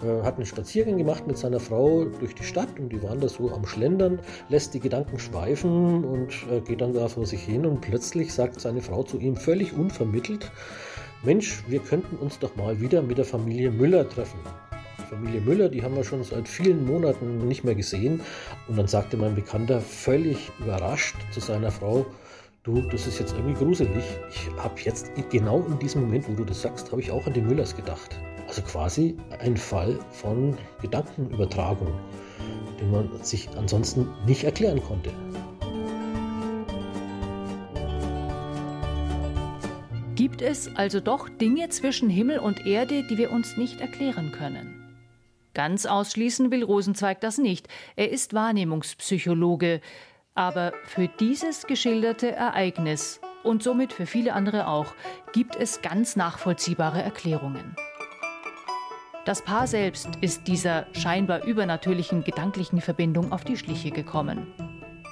Er 0.03 0.23
hat 0.23 0.35
einen 0.35 0.45
Spaziergang 0.45 0.97
gemacht 0.97 1.25
mit 1.25 1.37
seiner 1.37 1.59
Frau 1.59 2.05
durch 2.05 2.35
die 2.35 2.43
Stadt 2.43 2.79
und 2.79 2.89
die 2.89 3.01
waren 3.01 3.21
da 3.21 3.29
so 3.29 3.51
am 3.51 3.65
Schlendern, 3.65 4.19
lässt 4.49 4.73
die 4.73 4.79
Gedanken 4.79 5.19
schweifen 5.19 6.03
und 6.03 6.33
äh, 6.51 6.59
geht 6.59 6.81
dann 6.81 6.93
da 6.93 7.07
vor 7.07 7.25
sich 7.25 7.41
hin 7.41 7.65
und 7.65 7.81
plötzlich 7.81 8.33
sagt 8.33 8.59
seine 8.59 8.81
Frau 8.81 9.03
zu 9.03 9.17
ihm 9.17 9.35
völlig 9.35 9.73
unvermittelt, 9.73 10.51
Mensch, 11.23 11.63
wir 11.67 11.79
könnten 11.79 12.17
uns 12.17 12.37
doch 12.39 12.55
mal 12.55 12.79
wieder 12.81 13.01
mit 13.01 13.17
der 13.17 13.25
Familie 13.25 13.71
Müller 13.71 14.07
treffen. 14.07 14.39
Die 14.99 15.15
Familie 15.15 15.41
Müller, 15.41 15.69
die 15.69 15.81
haben 15.81 15.95
wir 15.95 16.03
schon 16.03 16.23
seit 16.23 16.47
vielen 16.47 16.85
Monaten 16.85 17.47
nicht 17.47 17.63
mehr 17.63 17.75
gesehen 17.75 18.21
und 18.67 18.77
dann 18.77 18.87
sagte 18.87 19.17
mein 19.17 19.33
Bekannter 19.33 19.79
völlig 19.79 20.51
überrascht 20.59 21.15
zu 21.31 21.39
seiner 21.39 21.71
Frau, 21.71 22.05
Du, 22.63 22.81
das 22.81 23.05
ist 23.05 23.19
jetzt 23.19 23.33
irgendwie 23.33 23.53
gruselig. 23.53 24.03
Ich 24.31 24.49
habe 24.57 24.73
jetzt 24.81 25.11
genau 25.29 25.63
in 25.69 25.77
diesem 25.77 26.01
Moment, 26.01 26.27
wo 26.27 26.33
du 26.33 26.43
das 26.43 26.63
sagst, 26.63 26.91
habe 26.91 26.99
ich 26.99 27.11
auch 27.11 27.27
an 27.27 27.33
die 27.33 27.41
Müllers 27.41 27.75
gedacht. 27.75 28.19
Also 28.47 28.61
quasi 28.61 29.17
ein 29.39 29.57
Fall 29.57 29.99
von 30.11 30.57
Gedankenübertragung, 30.81 31.93
den 32.79 32.91
man 32.91 33.23
sich 33.23 33.49
ansonsten 33.57 34.07
nicht 34.25 34.43
erklären 34.43 34.81
konnte. 34.83 35.11
Gibt 40.15 40.41
es 40.41 40.73
also 40.75 41.01
doch 41.01 41.27
Dinge 41.27 41.69
zwischen 41.69 42.09
Himmel 42.09 42.39
und 42.39 42.65
Erde, 42.65 43.03
die 43.03 43.17
wir 43.17 43.31
uns 43.31 43.57
nicht 43.57 43.81
erklären 43.81 44.31
können? 44.31 44.81
Ganz 45.53 45.85
ausschließen 45.85 46.51
will 46.51 46.63
Rosenzweig 46.63 47.21
das 47.21 47.37
nicht. 47.37 47.67
Er 47.95 48.11
ist 48.11 48.33
Wahrnehmungspsychologe. 48.33 49.81
Aber 50.33 50.73
für 50.83 51.07
dieses 51.07 51.65
geschilderte 51.65 52.31
Ereignis 52.31 53.21
und 53.43 53.63
somit 53.63 53.93
für 53.93 54.05
viele 54.05 54.33
andere 54.33 54.67
auch 54.67 54.93
gibt 55.31 55.55
es 55.55 55.81
ganz 55.81 56.17
nachvollziehbare 56.17 57.01
Erklärungen. 57.01 57.75
Das 59.25 59.41
Paar 59.41 59.65
selbst 59.65 60.09
ist 60.21 60.47
dieser 60.47 60.85
scheinbar 60.93 61.45
übernatürlichen 61.45 62.23
gedanklichen 62.23 62.79
Verbindung 62.79 63.31
auf 63.31 63.43
die 63.43 63.57
Schliche 63.57 63.89
gekommen. 63.89 64.45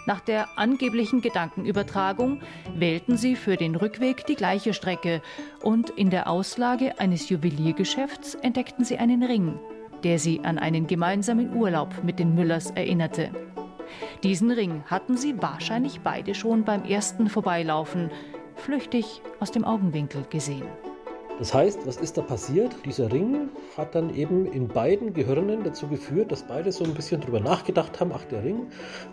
Nach 0.06 0.20
der 0.20 0.60
angeblichen 0.60 1.22
Gedankenübertragung 1.22 2.42
wählten 2.76 3.18
sie 3.18 3.36
für 3.36 3.58
den 3.58 3.76
Rückweg 3.76 4.28
die 4.28 4.36
gleiche 4.36 4.76
Strecke 4.76 5.24
und 5.64 5.90
in 5.90 6.12
der 6.12 6.30
Auslage 6.30 7.00
eines 7.00 7.30
Juweliergeschäfts 7.30 8.36
entdeckten 8.36 8.86
sie 8.86 9.00
einen 9.00 9.24
Ring, 9.24 9.60
der 10.04 10.20
sie 10.20 10.42
an 10.44 10.60
einen 10.60 10.86
gemeinsamen 10.86 11.56
Urlaub 11.56 12.04
mit 12.04 12.20
den 12.20 12.36
Müllers 12.36 12.70
erinnerte. 12.70 13.32
Diesen 14.22 14.52
Ring 14.52 14.84
hatten 14.86 15.18
sie 15.18 15.42
wahrscheinlich 15.42 16.02
beide 16.02 16.36
schon 16.36 16.66
beim 16.66 16.84
ersten 16.84 17.30
Vorbeilaufen 17.30 18.12
flüchtig 18.56 19.24
aus 19.40 19.50
dem 19.50 19.66
Augenwinkel 19.66 20.24
gesehen. 20.30 20.68
Das 21.44 21.54
heißt, 21.54 21.86
was 21.86 21.98
ist 21.98 22.18
da 22.18 22.22
passiert? 22.22 22.74
Dieser 22.86 23.12
Ring 23.12 23.50
hat 23.76 23.96
dann 23.96 24.16
eben 24.16 24.46
in 24.46 24.70
beiden 24.70 25.12
Gehirnen 25.14 25.62
dazu 25.62 25.90
geführt, 25.90 26.32
dass 26.32 26.44
beide 26.44 26.72
so 26.72 26.86
ein 26.86 26.94
bisschen 26.94 27.20
drüber 27.20 27.42
nachgedacht 27.42 28.00
haben, 28.00 28.14
ach 28.16 28.24
der 28.24 28.46
Ring, 28.46 28.68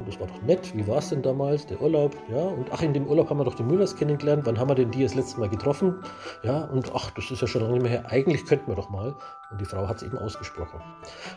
das 0.06 0.20
war 0.20 0.28
doch 0.28 0.40
nett, 0.42 0.72
wie 0.76 0.86
war 0.86 0.98
es 0.98 1.08
denn 1.08 1.22
damals, 1.22 1.66
der 1.66 1.82
Urlaub, 1.82 2.14
ja, 2.30 2.38
und 2.38 2.68
ach 2.70 2.82
in 2.82 2.94
dem 2.94 3.08
Urlaub 3.08 3.30
haben 3.30 3.40
wir 3.40 3.44
doch 3.44 3.56
die 3.56 3.64
Müllers 3.64 3.96
kennengelernt, 3.96 4.46
wann 4.46 4.60
haben 4.60 4.70
wir 4.70 4.76
denn 4.76 4.92
die 4.92 5.02
das 5.02 5.16
letzte 5.16 5.40
Mal 5.40 5.48
getroffen, 5.48 6.04
ja, 6.44 6.66
und 6.66 6.92
ach, 6.94 7.10
das 7.10 7.32
ist 7.32 7.42
ja 7.42 7.48
schon 7.48 7.62
lange 7.62 7.72
nicht 7.74 7.82
mehr 7.82 7.90
her, 7.90 8.04
eigentlich 8.08 8.46
könnten 8.46 8.68
wir 8.68 8.76
doch 8.76 8.90
mal, 8.90 9.16
und 9.50 9.60
die 9.60 9.64
Frau 9.64 9.88
hat 9.88 9.96
es 9.96 10.04
eben 10.04 10.16
ausgesprochen. 10.16 10.80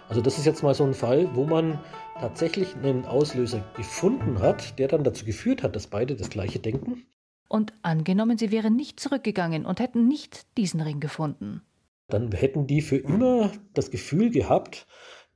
Also 0.09 0.21
das 0.21 0.37
ist 0.37 0.45
jetzt 0.45 0.61
mal 0.61 0.75
so 0.75 0.83
ein 0.83 0.93
Fall, 0.93 1.27
wo 1.33 1.45
man 1.45 1.79
tatsächlich 2.19 2.75
einen 2.75 3.07
Auslöser 3.07 3.63
gefunden 3.75 4.43
hat, 4.43 4.77
der 4.77 4.89
dann 4.89 5.03
dazu 5.03 5.25
geführt 5.25 5.63
hat, 5.63 5.75
dass 5.75 5.87
beide 5.87 6.15
das 6.15 6.29
gleiche 6.29 6.59
denken. 6.59 7.07
Und 7.47 7.73
angenommen, 7.81 8.37
sie 8.37 8.51
wären 8.51 8.75
nicht 8.75 8.99
zurückgegangen 8.99 9.65
und 9.65 9.79
hätten 9.79 10.07
nicht 10.07 10.45
diesen 10.57 10.81
Ring 10.81 10.99
gefunden. 10.99 11.61
Dann 12.07 12.31
hätten 12.31 12.67
die 12.67 12.81
für 12.81 12.97
immer 12.97 13.51
das 13.73 13.91
Gefühl 13.91 14.29
gehabt, 14.29 14.87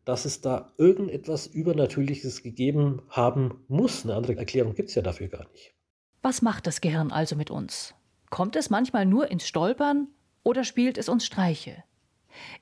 dass 0.06 0.26
es 0.26 0.42
da 0.42 0.74
irgendetwas 0.78 1.48
Übernatürliches 1.48 2.42
gegeben 2.42 3.02
haben 3.10 3.64
muss. 3.68 4.04
Eine 4.04 4.16
andere 4.16 4.38
Erklärung 4.38 4.74
gibt 4.74 4.90
es 4.90 4.96
ja 4.96 5.02
dafür 5.02 5.28
gar 5.28 5.48
nicht. 5.52 5.74
Was 6.22 6.42
macht 6.42 6.66
das 6.66 6.82
Gehirn 6.82 7.12
also 7.12 7.36
mit 7.36 7.52
uns? 7.52 7.94
Kommt 8.30 8.56
es 8.56 8.70
manchmal 8.70 9.06
nur 9.06 9.30
ins 9.30 9.48
Stolpern 9.48 10.08
oder 10.44 10.64
spielt 10.64 10.98
es 10.98 11.10
uns 11.10 11.26
Streiche? 11.26 11.84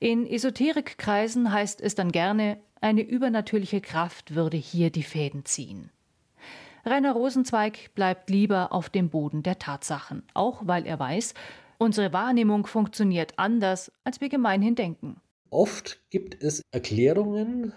In 0.00 0.26
Esoterikkreisen 0.26 1.52
heißt 1.52 1.80
es 1.80 1.94
dann 1.94 2.12
gerne, 2.12 2.60
eine 2.80 3.02
übernatürliche 3.02 3.80
Kraft 3.80 4.34
würde 4.34 4.56
hier 4.56 4.90
die 4.90 5.02
Fäden 5.02 5.44
ziehen. 5.44 5.90
Rainer 6.88 7.14
Rosenzweig 7.14 7.92
bleibt 7.96 8.30
lieber 8.30 8.72
auf 8.72 8.88
dem 8.88 9.10
Boden 9.10 9.42
der 9.42 9.58
Tatsachen, 9.58 10.22
auch 10.34 10.62
weil 10.66 10.86
er 10.86 11.00
weiß, 11.00 11.34
unsere 11.78 12.12
Wahrnehmung 12.12 12.64
funktioniert 12.66 13.32
anders, 13.38 13.90
als 14.04 14.20
wir 14.20 14.28
gemeinhin 14.28 14.76
denken. 14.76 15.20
Oft 15.50 16.00
gibt 16.10 16.40
es 16.44 16.62
Erklärungen, 16.70 17.72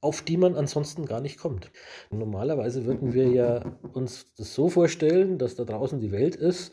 auf 0.00 0.22
die 0.22 0.36
man 0.36 0.56
ansonsten 0.56 1.06
gar 1.06 1.20
nicht 1.20 1.38
kommt. 1.38 1.70
Normalerweise 2.10 2.84
würden 2.84 3.14
wir 3.14 3.28
ja 3.28 3.62
uns 3.92 4.34
das 4.36 4.54
so 4.54 4.68
vorstellen, 4.68 5.38
dass 5.38 5.54
da 5.54 5.64
draußen 5.64 6.00
die 6.00 6.10
Welt 6.10 6.34
ist 6.34 6.72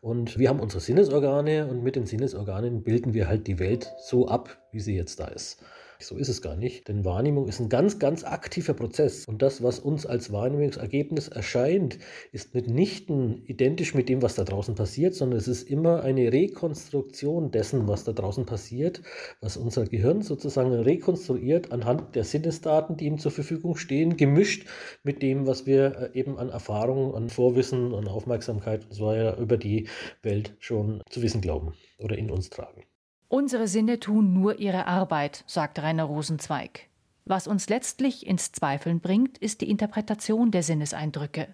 und 0.00 0.38
wir 0.38 0.48
haben 0.48 0.60
unsere 0.60 0.80
Sinnesorgane 0.80 1.68
und 1.68 1.82
mit 1.82 1.96
den 1.96 2.06
Sinnesorganen 2.06 2.82
bilden 2.82 3.12
wir 3.12 3.28
halt 3.28 3.46
die 3.46 3.58
Welt 3.58 3.92
so 3.98 4.26
ab, 4.28 4.58
wie 4.72 4.80
sie 4.80 4.96
jetzt 4.96 5.20
da 5.20 5.26
ist. 5.26 5.62
So 5.98 6.16
ist 6.16 6.28
es 6.28 6.42
gar 6.42 6.56
nicht, 6.56 6.88
denn 6.88 7.04
Wahrnehmung 7.04 7.48
ist 7.48 7.60
ein 7.60 7.68
ganz, 7.68 7.98
ganz 7.98 8.22
aktiver 8.24 8.74
Prozess. 8.74 9.24
Und 9.26 9.40
das, 9.40 9.62
was 9.62 9.78
uns 9.78 10.04
als 10.04 10.30
Wahrnehmungsergebnis 10.30 11.28
erscheint, 11.28 11.98
ist 12.32 12.54
mitnichten 12.54 13.42
identisch 13.46 13.94
mit 13.94 14.08
dem, 14.08 14.20
was 14.20 14.34
da 14.34 14.44
draußen 14.44 14.74
passiert, 14.74 15.14
sondern 15.14 15.38
es 15.38 15.48
ist 15.48 15.68
immer 15.70 16.02
eine 16.02 16.32
Rekonstruktion 16.32 17.50
dessen, 17.50 17.88
was 17.88 18.04
da 18.04 18.12
draußen 18.12 18.44
passiert, 18.44 19.00
was 19.40 19.56
unser 19.56 19.84
Gehirn 19.86 20.22
sozusagen 20.22 20.72
rekonstruiert 20.72 21.72
anhand 21.72 22.14
der 22.14 22.24
Sinnesdaten, 22.24 22.96
die 22.96 23.06
ihm 23.06 23.18
zur 23.18 23.32
Verfügung 23.32 23.76
stehen, 23.76 24.16
gemischt 24.16 24.66
mit 25.02 25.22
dem, 25.22 25.46
was 25.46 25.66
wir 25.66 26.12
äh, 26.14 26.18
eben 26.18 26.38
an 26.38 26.50
Erfahrung, 26.50 27.14
an 27.14 27.30
Vorwissen, 27.30 27.94
an 27.94 28.06
Aufmerksamkeit 28.08 28.84
und 28.84 28.92
so 28.92 29.06
weiter 29.06 29.38
über 29.38 29.56
die 29.56 29.88
Welt 30.22 30.56
schon 30.58 31.02
zu 31.08 31.22
wissen 31.22 31.40
glauben 31.40 31.72
oder 31.98 32.18
in 32.18 32.30
uns 32.30 32.50
tragen. 32.50 32.84
Unsere 33.28 33.66
Sinne 33.66 33.98
tun 33.98 34.32
nur 34.32 34.60
ihre 34.60 34.86
Arbeit, 34.86 35.42
sagt 35.46 35.80
Rainer 35.80 36.04
Rosenzweig. 36.04 36.88
Was 37.24 37.48
uns 37.48 37.68
letztlich 37.68 38.24
ins 38.26 38.52
Zweifeln 38.52 39.00
bringt, 39.00 39.36
ist 39.38 39.60
die 39.60 39.70
Interpretation 39.70 40.52
der 40.52 40.62
Sinneseindrücke. 40.62 41.48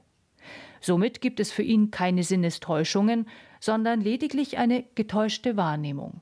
Somit 0.83 1.21
gibt 1.23 1.41
es 1.41 1.50
für 1.50 1.62
ihn 1.62 1.91
keine 1.91 2.25
Sinnestäuschungen, 2.25 3.26
sondern 3.59 4.00
lediglich 4.00 4.59
eine 4.59 4.85
getäuschte 4.95 5.57
Wahrnehmung. 5.57 6.21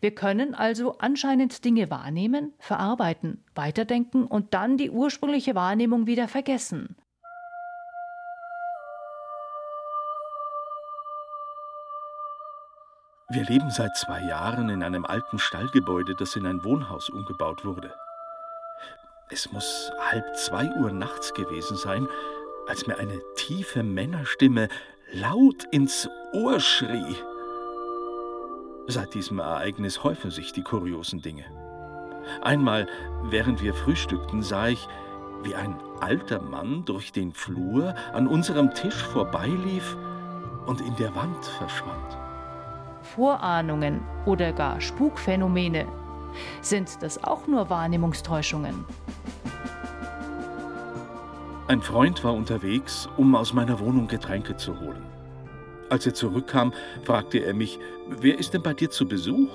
Wir 0.00 0.14
können 0.14 0.54
also 0.54 0.98
anscheinend 0.98 1.64
Dinge 1.64 1.88
wahrnehmen, 1.88 2.52
verarbeiten, 2.58 3.44
weiterdenken 3.54 4.26
und 4.26 4.52
dann 4.52 4.76
die 4.76 4.90
ursprüngliche 4.90 5.54
Wahrnehmung 5.54 6.06
wieder 6.06 6.28
vergessen. 6.28 6.96
Wir 13.30 13.44
leben 13.44 13.70
seit 13.70 13.94
zwei 13.94 14.22
Jahren 14.22 14.70
in 14.70 14.82
einem 14.82 15.04
alten 15.04 15.38
Stallgebäude, 15.38 16.14
das 16.14 16.34
in 16.34 16.46
ein 16.46 16.64
Wohnhaus 16.64 17.10
umgebaut 17.10 17.62
wurde. 17.62 17.92
Es 19.28 19.52
muss 19.52 19.92
halb 20.10 20.24
zwei 20.34 20.70
Uhr 20.76 20.92
nachts 20.92 21.34
gewesen 21.34 21.76
sein, 21.76 22.08
als 22.68 22.86
mir 22.86 22.96
eine 22.96 23.20
tiefe 23.36 23.82
Männerstimme 23.82 24.70
laut 25.12 25.64
ins 25.72 26.08
Ohr 26.32 26.58
schrie. 26.58 27.16
Seit 28.86 29.12
diesem 29.12 29.40
Ereignis 29.40 30.02
häufen 30.02 30.30
sich 30.30 30.54
die 30.54 30.62
kuriosen 30.62 31.20
Dinge. 31.20 31.44
Einmal, 32.40 32.86
während 33.24 33.62
wir 33.62 33.74
frühstückten, 33.74 34.40
sah 34.40 34.68
ich, 34.68 34.88
wie 35.42 35.54
ein 35.54 35.78
alter 36.00 36.40
Mann 36.40 36.86
durch 36.86 37.12
den 37.12 37.34
Flur 37.34 37.94
an 38.14 38.26
unserem 38.26 38.72
Tisch 38.72 39.02
vorbeilief 39.02 39.98
und 40.64 40.80
in 40.80 40.96
der 40.96 41.14
Wand 41.14 41.44
verschwand. 41.44 42.27
Vorahnungen 43.14 44.00
oder 44.26 44.52
gar 44.52 44.80
Spukphänomene? 44.80 45.86
Sind 46.60 47.02
das 47.02 47.22
auch 47.24 47.46
nur 47.46 47.70
Wahrnehmungstäuschungen? 47.70 48.84
Ein 51.68 51.82
Freund 51.82 52.24
war 52.24 52.34
unterwegs, 52.34 53.08
um 53.16 53.34
aus 53.34 53.52
meiner 53.52 53.78
Wohnung 53.78 54.08
Getränke 54.08 54.56
zu 54.56 54.80
holen. 54.80 55.02
Als 55.90 56.06
er 56.06 56.14
zurückkam, 56.14 56.72
fragte 57.04 57.38
er 57.38 57.54
mich, 57.54 57.78
wer 58.08 58.38
ist 58.38 58.54
denn 58.54 58.62
bei 58.62 58.74
dir 58.74 58.90
zu 58.90 59.06
Besuch? 59.06 59.50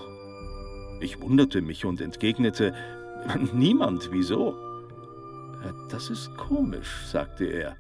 Ich 1.00 1.22
wunderte 1.22 1.62
mich 1.62 1.86
und 1.86 2.02
entgegnete, 2.02 2.74
niemand, 3.54 4.10
wieso? 4.12 4.56
Das 5.90 6.10
ist 6.10 6.36
komisch, 6.38 7.06
sagte 7.06 7.46
er. 7.46 7.76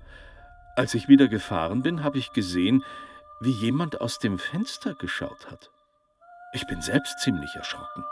Als 0.75 0.93
ich 0.93 1.07
wieder 1.07 1.27
gefahren 1.27 1.83
bin, 1.83 2.03
habe 2.03 2.17
ich 2.17 2.33
gesehen, 2.33 2.83
wie 3.43 3.51
jemand 3.51 3.99
aus 3.99 4.19
dem 4.19 4.39
Fenster 4.39 4.95
geschaut 4.95 5.51
hat. 5.51 5.69
Ich 6.53 6.65
bin 6.67 6.81
selbst 6.81 7.19
ziemlich 7.19 7.53
erschrocken. 7.55 8.05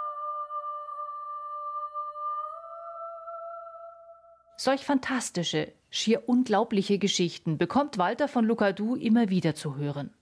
Solch 4.58 4.84
fantastische, 4.84 5.72
schier 5.90 6.28
unglaubliche 6.28 7.00
Geschichten 7.00 7.58
bekommt 7.58 7.98
Walter 7.98 8.28
von 8.28 8.46
Lucadou 8.46 8.96
immer 8.96 9.30
wieder 9.30 9.56
zu 9.56 9.76
hören. 9.78 10.14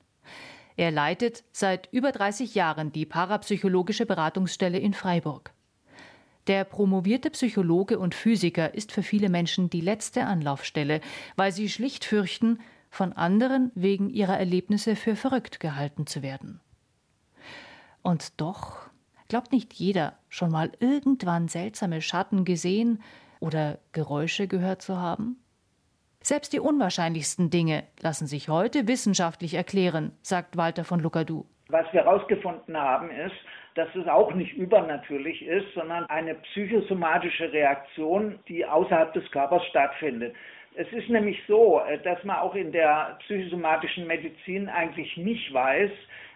Er 0.78 0.92
leitet 0.92 1.44
seit 1.52 1.90
über 1.92 2.12
30 2.12 2.56
Jahren 2.56 2.92
die 2.92 3.06
parapsychologische 3.06 4.06
Beratungsstelle 4.06 4.80
in 4.80 4.94
Freiburg. 4.94 5.52
Der 6.48 6.64
promovierte 6.64 7.32
Psychologe 7.32 8.00
und 8.00 8.16
Physiker 8.16 8.74
ist 8.74 8.92
für 8.92 9.04
viele 9.04 9.30
Menschen 9.30 9.70
die 9.70 9.82
letzte 9.82 10.26
Anlaufstelle, 10.26 11.02
weil 11.36 11.52
sie 11.52 11.68
schlicht 11.68 12.06
fürchten, 12.06 12.60
von 12.90 13.14
anderen 13.14 13.72
wegen 13.76 14.10
ihrer 14.10 14.38
Erlebnisse 14.38 14.96
für 14.96 15.16
verrückt 15.16 15.60
gehalten 15.60 16.08
zu 16.08 16.22
werden. 16.22 16.60
Und 18.02 18.40
doch 18.42 18.90
glaubt 19.28 19.52
nicht 19.52 19.74
jeder, 19.74 20.18
schon 20.28 20.52
mal 20.52 20.72
irgendwann 20.80 21.48
seltsame 21.48 22.02
Schatten 22.02 22.46
gesehen 22.46 23.02
oder 23.40 23.80
Geräusche 23.92 24.48
gehört 24.48 24.82
zu 24.82 24.98
haben? 24.98 25.38
Selbst 26.22 26.52
die 26.52 26.60
unwahrscheinlichsten 26.60 27.50
Dinge 27.50 27.84
lassen 28.02 28.28
sich 28.28 28.50
heute 28.50 28.88
wissenschaftlich 28.88 29.54
erklären, 29.54 30.12
sagt 30.22 30.58
Walter 30.58 30.84
von 30.84 31.00
Lucadou. 31.00 31.46
Was 31.70 31.86
wir 31.94 32.04
herausgefunden 32.04 32.76
haben, 32.76 33.10
ist, 33.12 33.36
dass 33.76 33.88
es 33.96 34.08
auch 34.08 34.34
nicht 34.34 34.54
übernatürlich 34.54 35.44
ist, 35.44 35.74
sondern 35.74 36.06
eine 36.08 36.36
psychosomatische 36.36 37.52
Reaktion, 37.54 38.40
die 38.48 38.66
außerhalb 38.66 39.14
des 39.14 39.30
Körpers 39.32 39.64
stattfindet. 39.68 40.36
Es 40.76 40.92
ist 40.94 41.10
nämlich 41.10 41.42
so, 41.48 41.82
äh, 41.88 41.98
dass 42.00 42.24
man 42.24 42.38
auch 42.38 42.56
in 42.56 42.72
der 42.72 43.18
psychosomatischen 43.22 44.08
Medizin 44.08 44.70
eigentlich 44.70 45.18
nicht 45.18 45.54
weiß, 45.54 45.92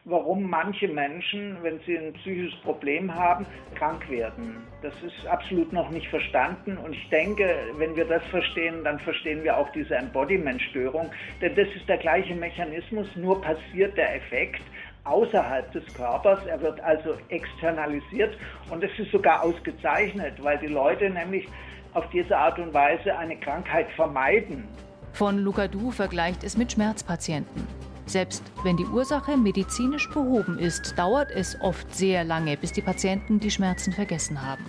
warum 0.06 0.50
manche 0.50 0.88
Menschen, 0.88 1.58
wenn 1.62 1.80
sie 1.82 1.98
ein 1.98 2.14
psychisches 2.14 2.60
Problem 2.62 3.14
haben, 3.14 3.46
krank 3.76 4.10
werden. 4.10 4.68
Das 4.82 4.94
ist 5.02 5.26
absolut 5.28 5.72
noch 5.72 5.90
nicht 5.92 6.08
verstanden 6.10 6.78
und 6.78 6.94
ich 6.94 7.10
denke, 7.10 7.48
wenn 7.78 7.96
wir 7.96 8.06
das 8.06 8.24
verstehen, 8.26 8.84
dann 8.84 9.00
verstehen 9.00 9.44
wir 9.44 9.58
auch 9.58 9.70
diese 9.72 9.96
Embodiment-Störung, 9.96 11.10
denn 11.42 11.56
das 11.56 11.70
ist 11.76 11.88
der 11.88 11.98
gleiche 11.98 12.36
Mechanismus, 12.36 13.08
nur 13.16 13.42
passiert 13.42 13.96
der 13.96 14.16
Effekt 14.16 14.62
außerhalb 15.06 15.72
des 15.72 15.84
Körpers. 15.94 16.40
Er 16.48 16.62
wird 16.62 16.80
also 16.82 17.16
externalisiert 17.30 18.38
und 18.70 18.84
es 18.84 18.92
ist 18.98 19.12
sogar 19.12 19.44
ausgezeichnet, 19.44 20.42
weil 20.42 20.58
die 20.60 20.68
Leute 20.68 21.10
nämlich 21.10 21.48
auf 21.94 22.06
diese 22.12 22.38
Art 22.38 22.60
und 22.60 22.74
Weise 22.74 23.16
eine 23.18 23.38
Krankheit 23.38 23.88
vermeiden. 23.96 24.68
Von 25.14 25.40
Lucadou 25.40 25.92
vergleicht 25.92 26.44
es 26.44 26.58
mit 26.58 26.72
Schmerzpatienten. 26.72 27.68
Selbst 28.06 28.44
wenn 28.64 28.78
die 28.78 28.86
Ursache 28.86 29.38
medizinisch 29.38 30.10
behoben 30.10 30.60
ist, 30.60 30.98
dauert 30.98 31.32
es 31.32 31.60
oft 31.62 31.94
sehr 31.96 32.24
lange, 32.24 32.58
bis 32.58 32.74
die 32.74 32.82
Patienten 32.82 33.40
die 33.40 33.52
Schmerzen 33.52 33.94
vergessen 33.94 34.46
haben. 34.46 34.66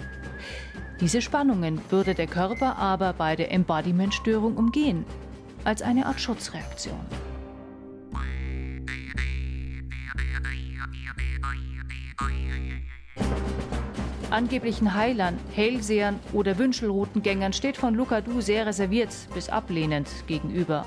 Diese 1.01 1.21
Spannungen 1.21 1.81
würde 1.91 2.15
der 2.15 2.29
Körper 2.29 2.77
aber 2.77 3.13
bei 3.13 3.35
der 3.35 3.51
Embodiment-Störung 3.51 4.57
umgehen, 4.57 5.05
als 5.65 5.83
eine 5.83 6.07
Art 6.07 6.21
Schutzreaktion. 6.21 7.01
Angeblichen 14.35 14.94
Heilern, 14.94 15.38
Hellsehern 15.55 16.18
oder 16.33 16.59
Wünschelroutengängern 16.59 17.53
steht 17.53 17.77
von 17.77 17.94
Lucadou 17.94 18.40
sehr 18.40 18.66
reserviert 18.66 19.14
bis 19.33 19.49
ablehnend 19.49 20.09
gegenüber. 20.27 20.87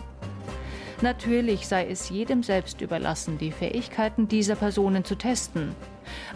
Natürlich 1.01 1.65
sei 1.65 1.87
es 1.87 2.09
jedem 2.09 2.43
selbst 2.43 2.81
überlassen, 2.81 3.37
die 3.37 3.53
Fähigkeiten 3.53 4.27
dieser 4.27 4.57
Personen 4.57 5.05
zu 5.05 5.15
testen. 5.15 5.73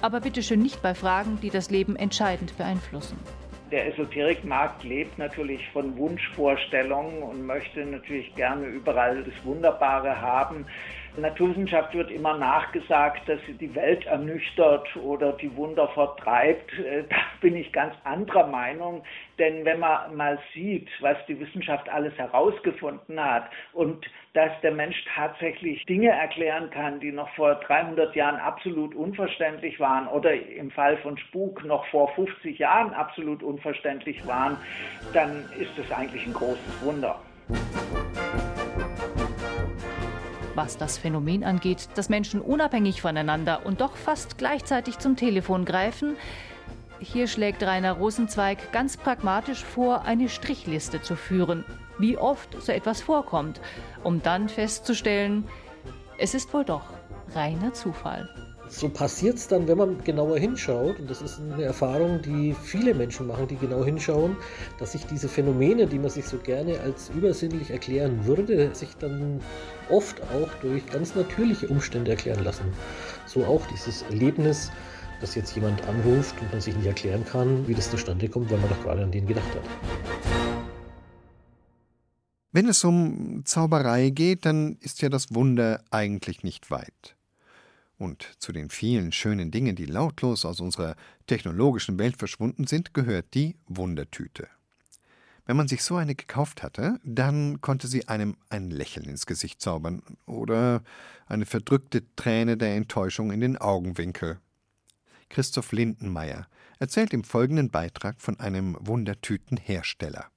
Aber 0.02 0.22
bitte 0.22 0.42
schön 0.42 0.62
nicht 0.62 0.82
bei 0.82 0.96
Fragen, 0.96 1.38
die 1.42 1.50
das 1.50 1.70
Leben 1.70 1.98
entscheidend 1.98 2.58
beeinflussen. 2.58 3.20
Der 3.72 3.88
Esoterikmarkt 3.88 4.86
lebt 4.86 5.18
natürlich 5.20 5.70
von 5.72 5.98
Wunschvorstellungen 5.98 7.24
und 7.24 7.46
möchte 7.46 7.86
natürlich 7.86 8.34
gerne 8.36 8.68
überall 8.68 9.22
das 9.26 9.34
Wunderbare 9.44 10.22
haben. 10.22 10.66
Naturwissenschaft 11.18 11.94
wird 11.94 12.10
immer 12.10 12.38
nachgesagt, 12.38 13.28
dass 13.28 13.40
sie 13.46 13.54
die 13.54 13.74
Welt 13.76 14.06
ernüchtert 14.06 14.96
oder 14.96 15.34
die 15.34 15.54
Wunder 15.56 15.90
vertreibt. 15.90 16.72
Äh, 16.80 17.04
da 17.10 17.18
bin 17.42 17.56
ich 17.56 17.72
ganz 17.74 17.94
anderer 18.04 18.48
Meinung, 18.48 19.04
denn 19.38 19.66
wenn 19.66 19.80
man 19.80 20.16
mal 20.16 20.40
sieht, 20.54 20.88
was 21.02 21.18
die 21.28 21.40
Wissenschaft 21.40 21.90
alles 21.90 22.18
herausgefunden 22.18 23.22
hat 23.22 23.50
und 23.74 24.06
dass 24.34 24.52
der 24.62 24.72
Mensch 24.72 25.04
tatsächlich 25.14 25.86
Dinge 25.86 26.10
erklären 26.10 26.70
kann, 26.70 27.02
die 27.02 27.12
noch 27.12 27.30
vor 27.36 27.56
300 27.56 28.16
Jahren 28.16 28.38
absolut 28.38 28.96
unverständlich 28.96 29.80
waren 29.80 30.08
oder 30.08 30.34
im 30.34 30.72
Fall 30.72 30.96
von 30.98 31.18
Spuk 31.18 31.66
noch 31.66 31.86
vor 31.88 32.14
50 32.16 32.58
Jahren 32.58 32.94
absolut 32.94 33.44
unverständlich 33.44 34.26
waren, 34.26 34.58
dann 35.14 35.50
ist 35.60 35.78
es 35.78 35.92
eigentlich 35.92 36.26
ein 36.26 36.34
großes 36.34 36.86
Wunder. 36.86 37.20
Was 40.54 40.78
das 40.78 40.98
Phänomen 40.98 41.44
angeht, 41.44 41.90
dass 41.96 42.10
Menschen 42.10 42.42
unabhängig 42.42 43.02
voneinander 43.02 43.66
und 43.66 43.80
doch 43.80 43.96
fast 43.96 44.38
gleichzeitig 44.38 45.00
zum 45.00 45.16
Telefon 45.16 45.64
greifen, 45.64 46.18
hier 47.00 47.28
schlägt 47.28 47.64
Rainer 47.64 47.94
Rosenzweig 47.94 48.72
ganz 48.72 48.98
pragmatisch 48.98 49.64
vor, 49.64 50.04
eine 50.04 50.30
Strichliste 50.30 51.02
zu 51.02 51.16
führen, 51.16 51.66
wie 51.98 52.18
oft 52.18 52.62
so 52.62 52.72
etwas 52.72 53.02
vorkommt, 53.02 53.60
um 54.04 54.22
dann 54.22 54.50
festzustellen, 54.50 55.48
es 56.18 56.36
ist 56.36 56.54
wohl 56.54 56.66
doch 56.66 56.94
reiner 57.34 57.74
Zufall 57.74 58.30
so 58.72 58.88
passiert 58.88 59.36
es 59.36 59.50
dann, 59.50 59.68
wenn 59.68 59.78
man 59.78 60.04
genauer 60.04 60.38
hinschaut, 60.38 60.98
und 60.98 61.10
das 61.10 61.22
ist 61.22 61.40
eine 61.40 61.64
Erfahrung, 61.64 62.22
die 62.22 62.56
viele 62.64 62.94
Menschen 62.94 63.28
machen, 63.28 63.48
die 63.48 63.58
genau 63.58 63.84
hinschauen, 63.84 64.38
dass 64.80 64.94
sich 64.94 65.06
diese 65.06 65.28
Phänomene, 65.28 65.88
die 65.88 66.00
man 66.00 66.10
sich 66.10 66.26
so 66.26 66.38
gerne 66.38 66.80
als 66.80 67.10
übersinnlich 67.10 67.70
erklären 67.70 68.26
würde, 68.26 68.74
sich 68.74 68.96
dann 68.96 69.42
oft 69.90 70.22
auch 70.22 70.50
durch 70.62 70.86
ganz 70.88 71.16
natürliche 71.16 71.68
Umstände 71.68 72.12
erklären 72.12 72.44
lassen. 72.46 72.64
So 73.26 73.44
auch 73.44 73.66
dieses 73.68 74.04
Erlebnis, 74.04 74.72
dass 75.20 75.36
jetzt 75.36 75.54
jemand 75.54 75.86
anruft 75.88 76.40
und 76.42 76.52
man 76.52 76.62
sich 76.62 76.76
nicht 76.76 76.88
erklären 76.88 77.26
kann, 77.26 77.68
wie 77.68 77.76
das 77.76 77.92
zustande 77.92 78.30
kommt, 78.30 78.50
weil 78.52 78.58
man 78.60 78.70
doch 78.70 78.82
gerade 78.84 79.04
an 79.04 79.12
den 79.12 79.28
gedacht 79.28 79.54
hat. 79.54 79.64
Wenn 82.54 82.70
es 82.70 82.84
um 82.86 83.44
Zauberei 83.44 84.10
geht, 84.12 84.46
dann 84.46 84.78
ist 84.80 85.02
ja 85.02 85.10
das 85.10 85.34
Wunder 85.34 85.84
eigentlich 85.90 86.44
nicht 86.44 86.72
weit. 86.72 87.16
Und 88.02 88.24
zu 88.40 88.52
den 88.52 88.72
vielen 88.72 89.12
schönen 89.12 89.52
Dingen, 89.52 89.76
die 89.76 89.86
lautlos 89.86 90.44
aus 90.44 90.60
unserer 90.60 90.96
technologischen 91.28 92.00
Welt 92.00 92.18
verschwunden 92.18 92.66
sind, 92.66 92.96
gehört 92.96 93.36
die 93.36 93.58
Wundertüte. 93.68 94.48
Wenn 95.46 95.56
man 95.56 95.68
sich 95.68 95.84
so 95.84 95.98
eine 95.98 96.16
gekauft 96.16 96.64
hatte, 96.64 97.00
dann 97.04 97.62
konnte 97.62 97.88
sie 97.88 98.08
einem 98.08 98.38
ein 98.50 98.72
Lächeln 98.72 99.08
ins 99.08 99.28
Gesicht 99.28 99.62
zaubern 99.62 100.02
oder 100.26 100.82
eine 101.28 101.46
verdrückte 101.46 102.02
Träne 102.16 102.58
der 102.58 102.76
Enttäuschung 102.76 103.32
in 103.32 103.40
den 103.40 103.58
Augenwinkel. 103.58 104.40
Christoph 105.30 105.72
Lindenmeier 105.72 106.48
erzählt 106.80 107.14
im 107.14 107.24
folgenden 107.24 107.70
Beitrag 107.70 108.20
von 108.20 108.40
einem 108.40 108.78
Wundertütenhersteller. 108.80 110.32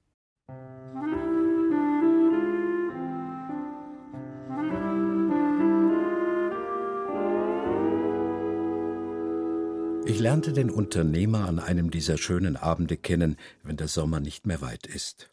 Ich 10.07 10.19
lernte 10.19 10.53
den 10.53 10.69
Unternehmer 10.69 11.47
an 11.47 11.57
einem 11.57 11.89
dieser 11.89 12.19
schönen 12.19 12.57
Abende 12.57 12.95
kennen, 12.95 13.37
wenn 13.63 13.75
der 13.75 13.87
Sommer 13.87 14.19
nicht 14.19 14.45
mehr 14.45 14.61
weit 14.61 14.85
ist. 14.85 15.31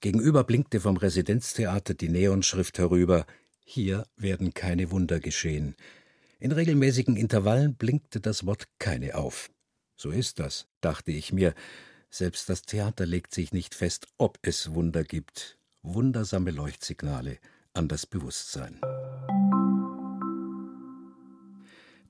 Gegenüber 0.00 0.44
blinkte 0.44 0.80
vom 0.80 0.98
Residenztheater 0.98 1.94
die 1.94 2.10
Neonschrift 2.10 2.78
herüber 2.78 3.24
Hier 3.64 4.06
werden 4.18 4.52
keine 4.52 4.90
Wunder 4.90 5.20
geschehen. 5.20 5.74
In 6.38 6.52
regelmäßigen 6.52 7.16
Intervallen 7.16 7.76
blinkte 7.76 8.20
das 8.20 8.44
Wort 8.44 8.68
keine 8.78 9.14
auf. 9.14 9.50
So 9.96 10.10
ist 10.10 10.38
das, 10.38 10.66
dachte 10.82 11.10
ich 11.10 11.32
mir. 11.32 11.54
Selbst 12.10 12.50
das 12.50 12.60
Theater 12.62 13.06
legt 13.06 13.32
sich 13.32 13.52
nicht 13.54 13.74
fest, 13.74 14.06
ob 14.18 14.38
es 14.42 14.74
Wunder 14.74 15.02
gibt. 15.02 15.58
Wundersame 15.82 16.50
Leuchtsignale 16.50 17.38
an 17.72 17.88
das 17.88 18.04
Bewusstsein. 18.04 18.80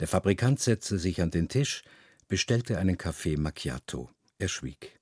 Der 0.00 0.09
Fabrikant 0.09 0.61
setzte 0.61 0.98
sich 0.98 1.22
an 1.22 1.30
den 1.30 1.48
Tisch, 1.48 1.83
bestellte 2.28 2.78
einen 2.78 2.98
Kaffee 2.98 3.37
Macchiato. 3.37 4.11
Er 4.38 4.48
schwieg. 4.48 4.98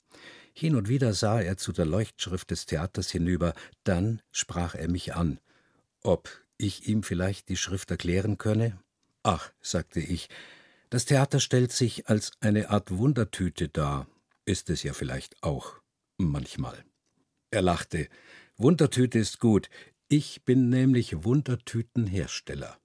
Hin 0.55 0.76
und 0.76 0.88
wieder 0.88 1.14
sah 1.14 1.40
er 1.40 1.57
zu 1.57 1.72
der 1.72 1.87
Leuchtschrift 1.87 2.50
des 2.50 2.66
Theaters 2.66 3.11
hinüber, 3.11 3.55
dann 3.85 4.20
sprach 4.33 4.74
er 4.74 4.88
mich 4.88 5.14
an. 5.14 5.40
Ob 6.02 6.28
ich 6.59 6.87
ihm 6.88 7.02
vielleicht 7.02 7.48
die 7.48 7.57
Schrift 7.57 7.90
erklären 7.90 8.37
könne? 8.37 8.78
Ach, 9.22 9.50
sagte 9.61 10.00
ich, 10.00 10.28
das 10.90 11.07
Theater 11.07 11.40
stellt 11.40 11.72
sich 11.72 12.09
als 12.09 12.33
eine 12.40 12.68
Art 12.68 12.90
Wundertüte 12.90 13.68
dar. 13.68 14.07
Ist 14.44 14.68
es 14.68 14.83
ja 14.83 14.92
vielleicht 14.92 15.42
auch. 15.42 15.81
Manchmal. 16.18 16.85
Er 17.50 17.62
lachte. 17.62 18.09
Wundertüte 18.57 19.18
ist 19.18 19.40
gut. 19.40 19.70
Ich 20.09 20.44
bin 20.44 20.68
nämlich 20.68 21.24
Wundertütenhersteller. 21.24 22.78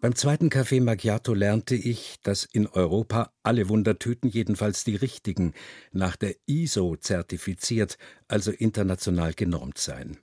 Beim 0.00 0.14
zweiten 0.14 0.48
Café 0.48 0.80
Macchiato 0.80 1.34
lernte 1.34 1.74
ich, 1.74 2.16
dass 2.22 2.46
in 2.46 2.66
Europa 2.66 3.34
alle 3.42 3.68
Wundertüten, 3.68 4.30
jedenfalls 4.30 4.82
die 4.82 4.96
richtigen, 4.96 5.52
nach 5.92 6.16
der 6.16 6.36
ISO 6.46 6.96
zertifiziert, 6.96 7.98
also 8.26 8.50
international 8.50 9.34
genormt 9.34 9.76
seien. 9.76 10.16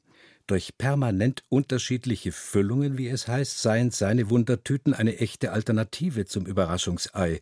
Durch 0.47 0.79
permanent 0.79 1.43
unterschiedliche 1.49 2.31
Füllungen, 2.31 2.97
wie 2.97 3.07
es 3.07 3.27
heißt, 3.27 3.61
seien 3.61 3.91
seine 3.91 4.31
Wundertüten 4.31 4.95
eine 4.95 5.17
echte 5.19 5.51
Alternative 5.51 6.25
zum 6.25 6.47
Überraschungsei, 6.47 7.39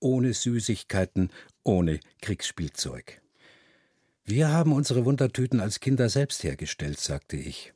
ohne 0.00 0.34
Süßigkeiten, 0.34 1.30
ohne 1.62 2.00
Kriegsspielzeug. 2.20 3.20
Wir 4.24 4.48
haben 4.48 4.72
unsere 4.72 5.04
Wundertüten 5.04 5.60
als 5.60 5.78
Kinder 5.78 6.08
selbst 6.08 6.42
hergestellt, 6.42 6.98
sagte 6.98 7.36
ich. 7.36 7.74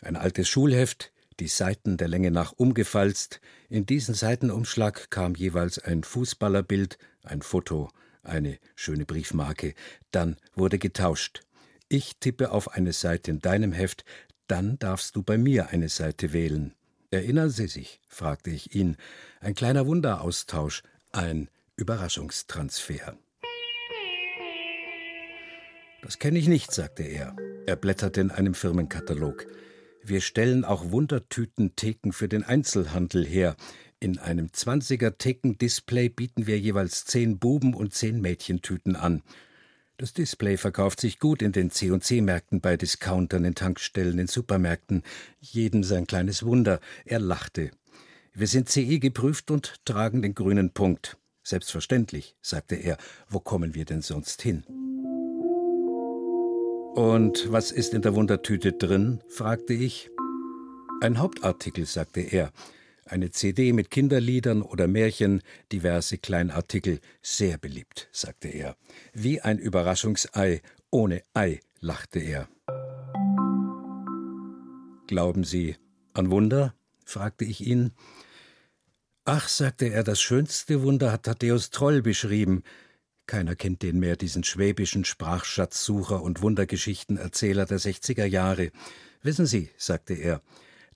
Ein 0.00 0.16
altes 0.16 0.48
Schulheft, 0.48 1.12
die 1.40 1.48
Seiten 1.48 1.96
der 1.96 2.08
Länge 2.08 2.30
nach 2.30 2.52
umgefalzt. 2.52 3.40
In 3.68 3.86
diesen 3.86 4.14
Seitenumschlag 4.14 5.10
kam 5.10 5.34
jeweils 5.34 5.78
ein 5.78 6.02
Fußballerbild, 6.02 6.98
ein 7.22 7.42
Foto, 7.42 7.90
eine 8.22 8.58
schöne 8.74 9.06
Briefmarke. 9.06 9.74
Dann 10.10 10.36
wurde 10.54 10.78
getauscht. 10.78 11.42
Ich 11.88 12.16
tippe 12.18 12.50
auf 12.50 12.72
eine 12.72 12.92
Seite 12.92 13.30
in 13.30 13.40
deinem 13.40 13.72
Heft, 13.72 14.04
dann 14.48 14.78
darfst 14.78 15.16
du 15.16 15.22
bei 15.22 15.38
mir 15.38 15.68
eine 15.68 15.88
Seite 15.88 16.32
wählen. 16.32 16.74
Erinnern 17.10 17.50
Sie 17.50 17.68
sich? 17.68 18.00
fragte 18.08 18.50
ich 18.50 18.74
ihn. 18.74 18.96
Ein 19.40 19.54
kleiner 19.54 19.86
Wunderaustausch, 19.86 20.82
ein 21.12 21.48
Überraschungstransfer. 21.76 23.16
Das 26.02 26.18
kenne 26.18 26.38
ich 26.38 26.48
nicht, 26.48 26.72
sagte 26.72 27.02
er. 27.02 27.36
Er 27.66 27.76
blätterte 27.76 28.20
in 28.20 28.30
einem 28.30 28.54
Firmenkatalog. 28.54 29.46
Wir 30.08 30.20
stellen 30.20 30.64
auch 30.64 30.92
Wundertüten-Theken 30.92 32.12
für 32.12 32.28
den 32.28 32.44
Einzelhandel 32.44 33.26
her. 33.26 33.56
In 33.98 34.20
einem 34.20 34.46
20er 34.46 35.18
Theken-Display 35.18 36.10
bieten 36.10 36.46
wir 36.46 36.60
jeweils 36.60 37.06
zehn 37.06 37.40
Buben- 37.40 37.74
und 37.74 37.92
zehn 37.92 38.20
Mädchentüten 38.20 38.94
an. 38.94 39.22
Das 39.96 40.12
Display 40.12 40.58
verkauft 40.58 41.00
sich 41.00 41.18
gut 41.18 41.42
in 41.42 41.50
den 41.50 41.72
C&C-Märkten, 41.72 42.60
bei 42.60 42.76
Discountern, 42.76 43.44
in 43.44 43.56
Tankstellen, 43.56 44.20
in 44.20 44.28
Supermärkten. 44.28 45.02
Jedem 45.40 45.82
sein 45.82 46.06
kleines 46.06 46.44
Wunder. 46.44 46.78
Er 47.04 47.18
lachte. 47.18 47.72
Wir 48.32 48.46
sind 48.46 48.68
CE 48.68 49.00
geprüft 49.00 49.50
und 49.50 49.84
tragen 49.84 50.22
den 50.22 50.36
grünen 50.36 50.70
Punkt. 50.70 51.16
Selbstverständlich, 51.42 52.36
sagte 52.40 52.76
er. 52.76 52.96
Wo 53.28 53.40
kommen 53.40 53.74
wir 53.74 53.84
denn 53.84 54.02
sonst 54.02 54.40
hin? 54.40 54.85
Und 56.96 57.52
was 57.52 57.72
ist 57.72 57.92
in 57.92 58.00
der 58.00 58.14
Wundertüte 58.14 58.72
drin? 58.72 59.20
fragte 59.28 59.74
ich. 59.74 60.08
Ein 61.02 61.18
Hauptartikel, 61.18 61.84
sagte 61.84 62.22
er. 62.22 62.52
Eine 63.04 63.30
CD 63.30 63.74
mit 63.74 63.90
Kinderliedern 63.90 64.62
oder 64.62 64.88
Märchen, 64.88 65.42
diverse 65.72 66.16
Kleinartikel, 66.16 67.00
sehr 67.20 67.58
beliebt, 67.58 68.08
sagte 68.12 68.48
er. 68.48 68.76
Wie 69.12 69.42
ein 69.42 69.58
Überraschungsei, 69.58 70.62
ohne 70.90 71.22
Ei, 71.34 71.60
lachte 71.80 72.18
er. 72.18 72.48
Glauben 75.06 75.44
Sie 75.44 75.76
an 76.14 76.30
Wunder? 76.30 76.74
fragte 77.04 77.44
ich 77.44 77.60
ihn. 77.60 77.92
Ach, 79.26 79.48
sagte 79.48 79.84
er, 79.90 80.02
das 80.02 80.22
schönste 80.22 80.82
Wunder 80.82 81.12
hat 81.12 81.24
Thaddäus 81.24 81.68
Troll 81.68 82.00
beschrieben. 82.00 82.62
Keiner 83.26 83.56
kennt 83.56 83.82
den 83.82 83.98
mehr, 83.98 84.16
diesen 84.16 84.44
schwäbischen 84.44 85.04
Sprachschatzsucher 85.04 86.22
und 86.22 86.42
Wundergeschichtenerzähler 86.42 87.66
der 87.66 87.80
60er 87.80 88.24
Jahre. 88.24 88.70
Wissen 89.22 89.46
Sie, 89.46 89.70
sagte 89.76 90.14
er, 90.14 90.42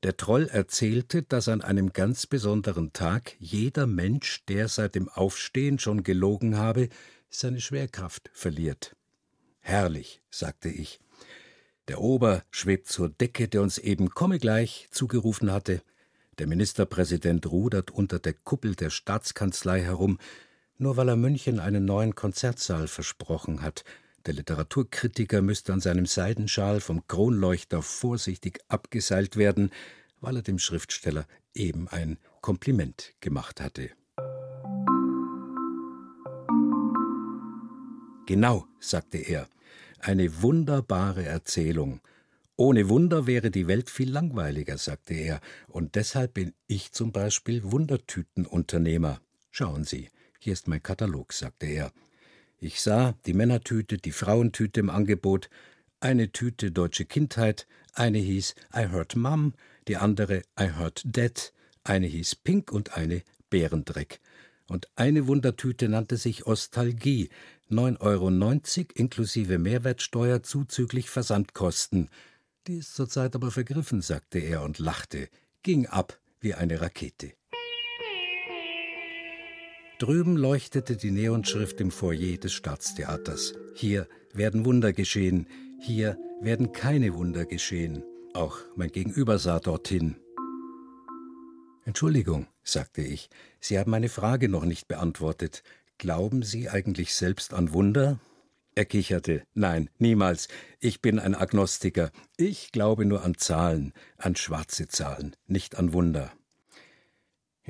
der 0.03 0.17
Troll 0.17 0.47
erzählte, 0.47 1.23
dass 1.23 1.49
an 1.49 1.61
einem 1.61 1.93
ganz 1.93 2.27
besonderen 2.27 2.93
Tag 2.93 3.35
jeder 3.39 3.87
Mensch, 3.87 4.45
der 4.47 4.69
seit 4.69 4.95
dem 4.95 5.09
Aufstehen 5.09 5.79
schon 5.79 6.05
gelogen 6.05 6.57
habe, 6.57 6.89
seine 7.29 7.61
Schwerkraft 7.61 8.31
verliert. 8.33 8.97
Herrlich, 9.61 10.23
sagte 10.31 10.69
ich. 10.69 11.01
Der 11.89 12.01
Ober 12.01 12.45
schwebt 12.51 12.89
zur 12.89 13.09
Decke, 13.09 13.49
der 13.49 13.63
uns 13.63 13.77
eben 13.77 14.11
komme 14.11 14.39
gleich 14.39 14.89
zugerufen 14.91 15.53
hatte. 15.53 15.83
Der 16.39 16.47
Ministerpräsident 16.47 17.47
rudert 17.47 17.91
unter 17.91 18.19
der 18.19 18.33
Kuppel 18.33 18.77
der 18.77 18.91
Staatskanzlei 18.91 19.83
herum, 19.83 20.19
nur 20.81 20.97
weil 20.97 21.11
er 21.11 21.17
München 21.17 21.61
einen 21.61 21.85
neuen 21.85 22.15
Konzertsaal 22.15 22.89
versprochen 22.89 23.61
hat. 23.61 23.85
Der 24.25 24.33
Literaturkritiker 24.33 25.43
müsste 25.43 25.75
an 25.75 25.81
seinem 25.81 26.07
Seidenschal 26.07 26.81
vom 26.81 27.07
Kronleuchter 27.07 27.83
vorsichtig 27.83 28.61
abgeseilt 28.69 29.37
werden, 29.37 29.71
weil 30.23 30.37
er 30.37 30.43
dem 30.43 30.59
Schriftsteller 30.59 31.27
eben 31.55 31.87
ein 31.89 32.19
Kompliment 32.41 33.13
gemacht 33.21 33.61
hatte. 33.61 33.91
Genau, 38.27 38.67
sagte 38.79 39.19
er, 39.19 39.49
eine 39.99 40.41
wunderbare 40.41 41.25
Erzählung. 41.25 42.01
Ohne 42.57 42.89
Wunder 42.89 43.27
wäre 43.27 43.51
die 43.51 43.67
Welt 43.67 43.91
viel 43.91 44.11
langweiliger, 44.11 44.79
sagte 44.79 45.13
er, 45.13 45.41
und 45.69 45.95
deshalb 45.95 46.35
bin 46.35 46.55
ich 46.67 46.93
zum 46.93 47.13
Beispiel 47.13 47.71
Wundertütenunternehmer. 47.71 49.21
Schauen 49.51 49.85
Sie, 49.85 50.09
hier 50.41 50.55
ist 50.55 50.69
mein 50.69 50.83
Katalog, 50.83 51.33
sagte 51.33 51.67
er. 51.67 51.93
Ich 52.59 52.81
sah 52.81 53.15
die 53.27 53.35
Männertüte, 53.35 53.99
die 53.99 54.13
Frauentüte 54.13 54.81
im 54.81 54.91
Angebot, 54.91 55.49
eine 56.01 56.33
Tüte 56.33 56.73
deutsche 56.73 57.05
Kindheit, 57.05 57.67
eine 57.93 58.19
hieß 58.19 58.55
I 58.75 58.89
Heard 58.91 59.17
Mum, 59.17 59.55
die 59.87 59.97
andere 59.97 60.43
I 60.59 60.71
Heard 60.79 61.03
Dad, 61.05 61.53
eine 61.85 62.07
hieß 62.07 62.37
Pink 62.37 62.73
und 62.73 62.97
eine 62.97 63.23
Bärendreck. 63.51 64.21
Und 64.67 64.89
eine 64.97 65.27
Wundertüte 65.27 65.89
nannte 65.89 66.17
sich 66.17 66.47
Ostalgie, 66.47 67.29
9,90 67.71 67.99
Euro 68.01 68.29
inklusive 68.95 69.59
Mehrwertsteuer 69.59 70.43
zuzüglich 70.43 71.11
Versandkosten. 71.11 72.09
Die 72.67 72.79
ist 72.79 72.95
zurzeit 72.95 73.35
aber 73.35 73.51
vergriffen, 73.51 74.01
sagte 74.01 74.39
er 74.39 74.63
und 74.63 74.79
lachte, 74.79 75.29
ging 75.63 75.87
ab 75.87 76.19
wie 76.41 76.55
eine 76.55 76.81
Rakete. 76.81 77.33
Drüben 80.01 80.39
leuchtete 80.39 80.97
die 80.97 81.11
Neonschrift 81.11 81.79
im 81.79 81.91
Foyer 81.91 82.39
des 82.39 82.55
Staatstheaters. 82.55 83.53
Hier 83.75 84.09
werden 84.33 84.65
Wunder 84.65 84.95
geschehen, 84.95 85.47
hier 85.79 86.17
werden 86.41 86.73
keine 86.73 87.13
Wunder 87.13 87.45
geschehen. 87.45 88.03
Auch 88.33 88.57
mein 88.77 88.91
Gegenüber 88.91 89.39
sah 89.39 89.61
dorthin. 89.61 90.17
Entschuldigung, 91.85 92.47
sagte 92.63 93.03
ich, 93.03 93.29
Sie 93.61 93.79
haben 93.79 93.91
meine 93.91 94.09
Frage 94.09 94.49
noch 94.49 94.65
nicht 94.65 94.89
beantwortet. 94.89 95.63
Glauben 95.99 96.45
Sie 96.45 96.71
eigentlich 96.71 97.15
selbst 97.15 97.53
an 97.53 97.75
Wunder? 97.75 98.19
Er 98.75 98.87
kicherte. 98.87 99.43
Nein, 99.53 99.91
niemals. 99.99 100.49
Ich 100.79 101.03
bin 101.03 101.19
ein 101.19 101.35
Agnostiker. 101.35 102.11
Ich 102.39 102.73
glaube 102.73 103.05
nur 103.05 103.23
an 103.23 103.37
Zahlen, 103.37 103.93
an 104.17 104.35
schwarze 104.35 104.89
Zahlen, 104.89 105.37
nicht 105.47 105.77
an 105.77 105.93
Wunder. 105.93 106.33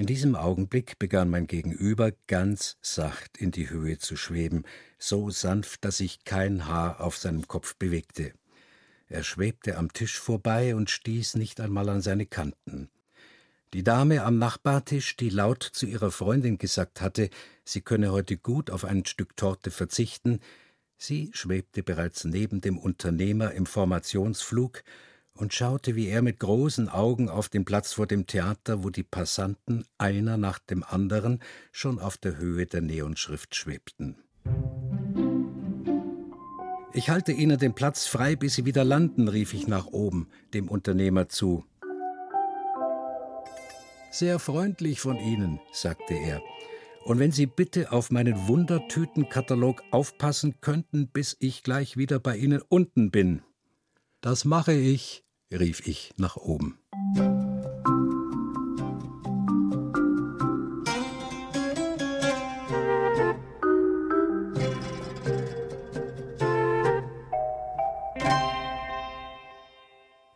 In 0.00 0.06
diesem 0.06 0.34
Augenblick 0.34 0.98
begann 0.98 1.28
mein 1.28 1.46
Gegenüber 1.46 2.12
ganz 2.26 2.78
sacht 2.80 3.36
in 3.36 3.50
die 3.50 3.68
Höhe 3.68 3.98
zu 3.98 4.16
schweben, 4.16 4.64
so 4.98 5.28
sanft, 5.28 5.84
dass 5.84 5.98
sich 5.98 6.24
kein 6.24 6.66
Haar 6.66 7.02
auf 7.02 7.18
seinem 7.18 7.46
Kopf 7.46 7.76
bewegte. 7.76 8.32
Er 9.10 9.22
schwebte 9.24 9.76
am 9.76 9.92
Tisch 9.92 10.18
vorbei 10.18 10.74
und 10.74 10.88
stieß 10.88 11.34
nicht 11.34 11.60
einmal 11.60 11.90
an 11.90 12.00
seine 12.00 12.24
Kanten. 12.24 12.88
Die 13.74 13.84
Dame 13.84 14.24
am 14.24 14.38
Nachbartisch, 14.38 15.18
die 15.18 15.28
laut 15.28 15.62
zu 15.62 15.84
ihrer 15.84 16.10
Freundin 16.10 16.56
gesagt 16.56 17.02
hatte, 17.02 17.28
sie 17.66 17.82
könne 17.82 18.10
heute 18.10 18.38
gut 18.38 18.70
auf 18.70 18.86
ein 18.86 19.04
Stück 19.04 19.36
Torte 19.36 19.70
verzichten, 19.70 20.40
sie 20.96 21.28
schwebte 21.34 21.82
bereits 21.82 22.24
neben 22.24 22.62
dem 22.62 22.78
Unternehmer 22.78 23.52
im 23.52 23.66
Formationsflug 23.66 24.82
und 25.40 25.54
schaute 25.54 25.96
wie 25.96 26.08
er 26.08 26.20
mit 26.20 26.38
großen 26.38 26.88
Augen 26.90 27.30
auf 27.30 27.48
den 27.48 27.64
Platz 27.64 27.94
vor 27.94 28.06
dem 28.06 28.26
Theater, 28.26 28.84
wo 28.84 28.90
die 28.90 29.02
Passanten 29.02 29.84
einer 29.96 30.36
nach 30.36 30.58
dem 30.58 30.84
anderen 30.84 31.40
schon 31.72 31.98
auf 31.98 32.18
der 32.18 32.36
Höhe 32.36 32.66
der 32.66 32.82
Neonschrift 32.82 33.54
schwebten. 33.54 34.18
Ich 36.92 37.08
halte 37.08 37.32
Ihnen 37.32 37.58
den 37.58 37.72
Platz 37.72 38.06
frei, 38.06 38.36
bis 38.36 38.54
Sie 38.56 38.66
wieder 38.66 38.84
landen, 38.84 39.28
rief 39.28 39.54
ich 39.54 39.66
nach 39.66 39.86
oben, 39.86 40.28
dem 40.52 40.68
Unternehmer 40.68 41.28
zu. 41.28 41.64
Sehr 44.10 44.38
freundlich 44.38 45.00
von 45.00 45.16
Ihnen, 45.16 45.60
sagte 45.72 46.14
er. 46.14 46.42
Und 47.04 47.18
wenn 47.18 47.32
Sie 47.32 47.46
bitte 47.46 47.92
auf 47.92 48.10
meinen 48.10 48.46
Wundertütenkatalog 48.46 49.82
aufpassen 49.90 50.60
könnten, 50.60 51.08
bis 51.08 51.36
ich 51.40 51.62
gleich 51.62 51.96
wieder 51.96 52.18
bei 52.18 52.36
Ihnen 52.36 52.60
unten 52.68 53.10
bin. 53.10 53.42
Das 54.20 54.44
mache 54.44 54.74
ich, 54.74 55.24
rief 55.50 55.86
ich 55.86 56.12
nach 56.16 56.36
oben. 56.36 56.78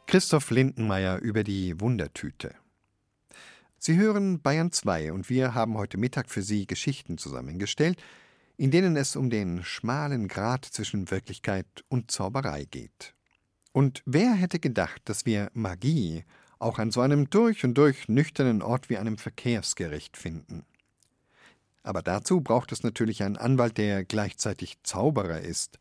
Christoph 0.07 0.50
Lindenmeier 0.50 1.18
über 1.18 1.42
die 1.42 1.81
Wundertüte. 1.81 2.55
Sie 3.79 3.96
hören 3.96 4.40
Bayern 4.40 4.70
2 4.70 5.12
und 5.12 5.29
wir 5.29 5.55
haben 5.55 5.77
heute 5.77 5.98
Mittag 5.98 6.31
für 6.31 6.42
Sie 6.42 6.66
Geschichten 6.68 7.18
zusammengestellt, 7.18 8.00
in 8.57 8.70
denen 8.70 8.96
es 8.96 9.16
um 9.16 9.29
den 9.29 9.64
schmalen 9.64 10.29
Grat 10.29 10.64
zwischen 10.64 11.11
Wirklichkeit 11.11 11.66
und 11.88 12.12
Zauberei 12.12 12.64
geht. 12.64 13.14
Und 13.74 14.04
wer 14.06 14.34
hätte 14.34 14.60
gedacht, 14.60 15.02
dass 15.06 15.26
wir 15.26 15.50
Magie 15.52 16.24
auch 16.60 16.78
an 16.78 16.92
so 16.92 17.00
einem 17.00 17.28
durch 17.28 17.64
und 17.64 17.74
durch 17.74 18.08
nüchternen 18.08 18.62
Ort 18.62 18.88
wie 18.88 18.98
einem 18.98 19.18
Verkehrsgericht 19.18 20.16
finden? 20.16 20.64
Aber 21.82 22.00
dazu 22.00 22.40
braucht 22.40 22.70
es 22.70 22.84
natürlich 22.84 23.24
einen 23.24 23.37
Anwalt, 23.37 23.76
der 23.76 24.04
gleichzeitig 24.04 24.80
Zauberer 24.84 25.40
ist. 25.40 25.80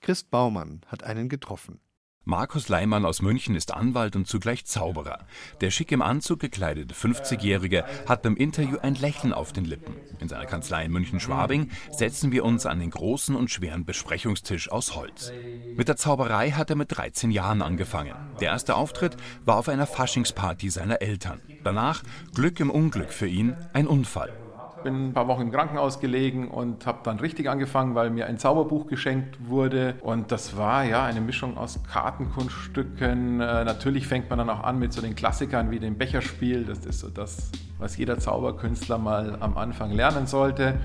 Christ 0.00 0.30
Baumann 0.30 0.80
hat 0.86 1.02
einen 1.02 1.28
getroffen. 1.28 1.80
Markus 2.28 2.68
Leimann 2.68 3.06
aus 3.06 3.22
München 3.22 3.54
ist 3.54 3.72
Anwalt 3.72 4.14
und 4.14 4.28
zugleich 4.28 4.66
Zauberer. 4.66 5.20
Der 5.62 5.70
schick 5.70 5.90
im 5.92 6.02
Anzug 6.02 6.40
gekleidete 6.40 6.94
50-Jährige 6.94 7.86
hat 8.06 8.20
beim 8.20 8.36
Interview 8.36 8.76
ein 8.82 8.96
Lächeln 8.96 9.32
auf 9.32 9.54
den 9.54 9.64
Lippen. 9.64 9.94
In 10.20 10.28
seiner 10.28 10.44
Kanzlei 10.44 10.84
in 10.84 10.92
München-Schwabing 10.92 11.70
setzen 11.90 12.30
wir 12.30 12.44
uns 12.44 12.66
an 12.66 12.80
den 12.80 12.90
großen 12.90 13.34
und 13.34 13.50
schweren 13.50 13.86
Besprechungstisch 13.86 14.70
aus 14.70 14.94
Holz. 14.94 15.32
Mit 15.74 15.88
der 15.88 15.96
Zauberei 15.96 16.50
hat 16.50 16.68
er 16.68 16.76
mit 16.76 16.94
13 16.94 17.30
Jahren 17.30 17.62
angefangen. 17.62 18.14
Der 18.42 18.50
erste 18.50 18.74
Auftritt 18.74 19.16
war 19.46 19.56
auf 19.56 19.70
einer 19.70 19.86
Faschingsparty 19.86 20.68
seiner 20.68 21.00
Eltern. 21.00 21.40
Danach 21.64 22.02
Glück 22.34 22.60
im 22.60 22.68
Unglück 22.68 23.10
für 23.10 23.26
ihn, 23.26 23.56
ein 23.72 23.86
Unfall 23.86 24.34
bin 24.82 25.08
ein 25.08 25.12
paar 25.12 25.28
Wochen 25.28 25.42
im 25.42 25.50
Krankenhaus 25.50 26.00
gelegen 26.00 26.48
und 26.48 26.86
habe 26.86 26.98
dann 27.02 27.18
richtig 27.20 27.48
angefangen, 27.48 27.94
weil 27.94 28.10
mir 28.10 28.26
ein 28.26 28.38
Zauberbuch 28.38 28.86
geschenkt 28.86 29.48
wurde. 29.48 29.96
Und 30.02 30.32
das 30.32 30.56
war 30.56 30.84
ja 30.84 31.04
eine 31.04 31.20
Mischung 31.20 31.56
aus 31.56 31.80
Kartenkunststücken. 31.90 33.40
Äh, 33.40 33.64
natürlich 33.64 34.06
fängt 34.06 34.30
man 34.30 34.38
dann 34.38 34.50
auch 34.50 34.62
an 34.62 34.78
mit 34.78 34.92
so 34.92 35.00
den 35.00 35.14
Klassikern 35.14 35.70
wie 35.70 35.78
dem 35.78 35.98
Becherspiel. 35.98 36.64
Das 36.64 36.86
ist 36.86 37.00
so 37.00 37.08
das, 37.08 37.50
was 37.78 37.96
jeder 37.96 38.18
Zauberkünstler 38.18 38.98
mal 38.98 39.36
am 39.40 39.56
Anfang 39.56 39.92
lernen 39.92 40.26
sollte. 40.26 40.78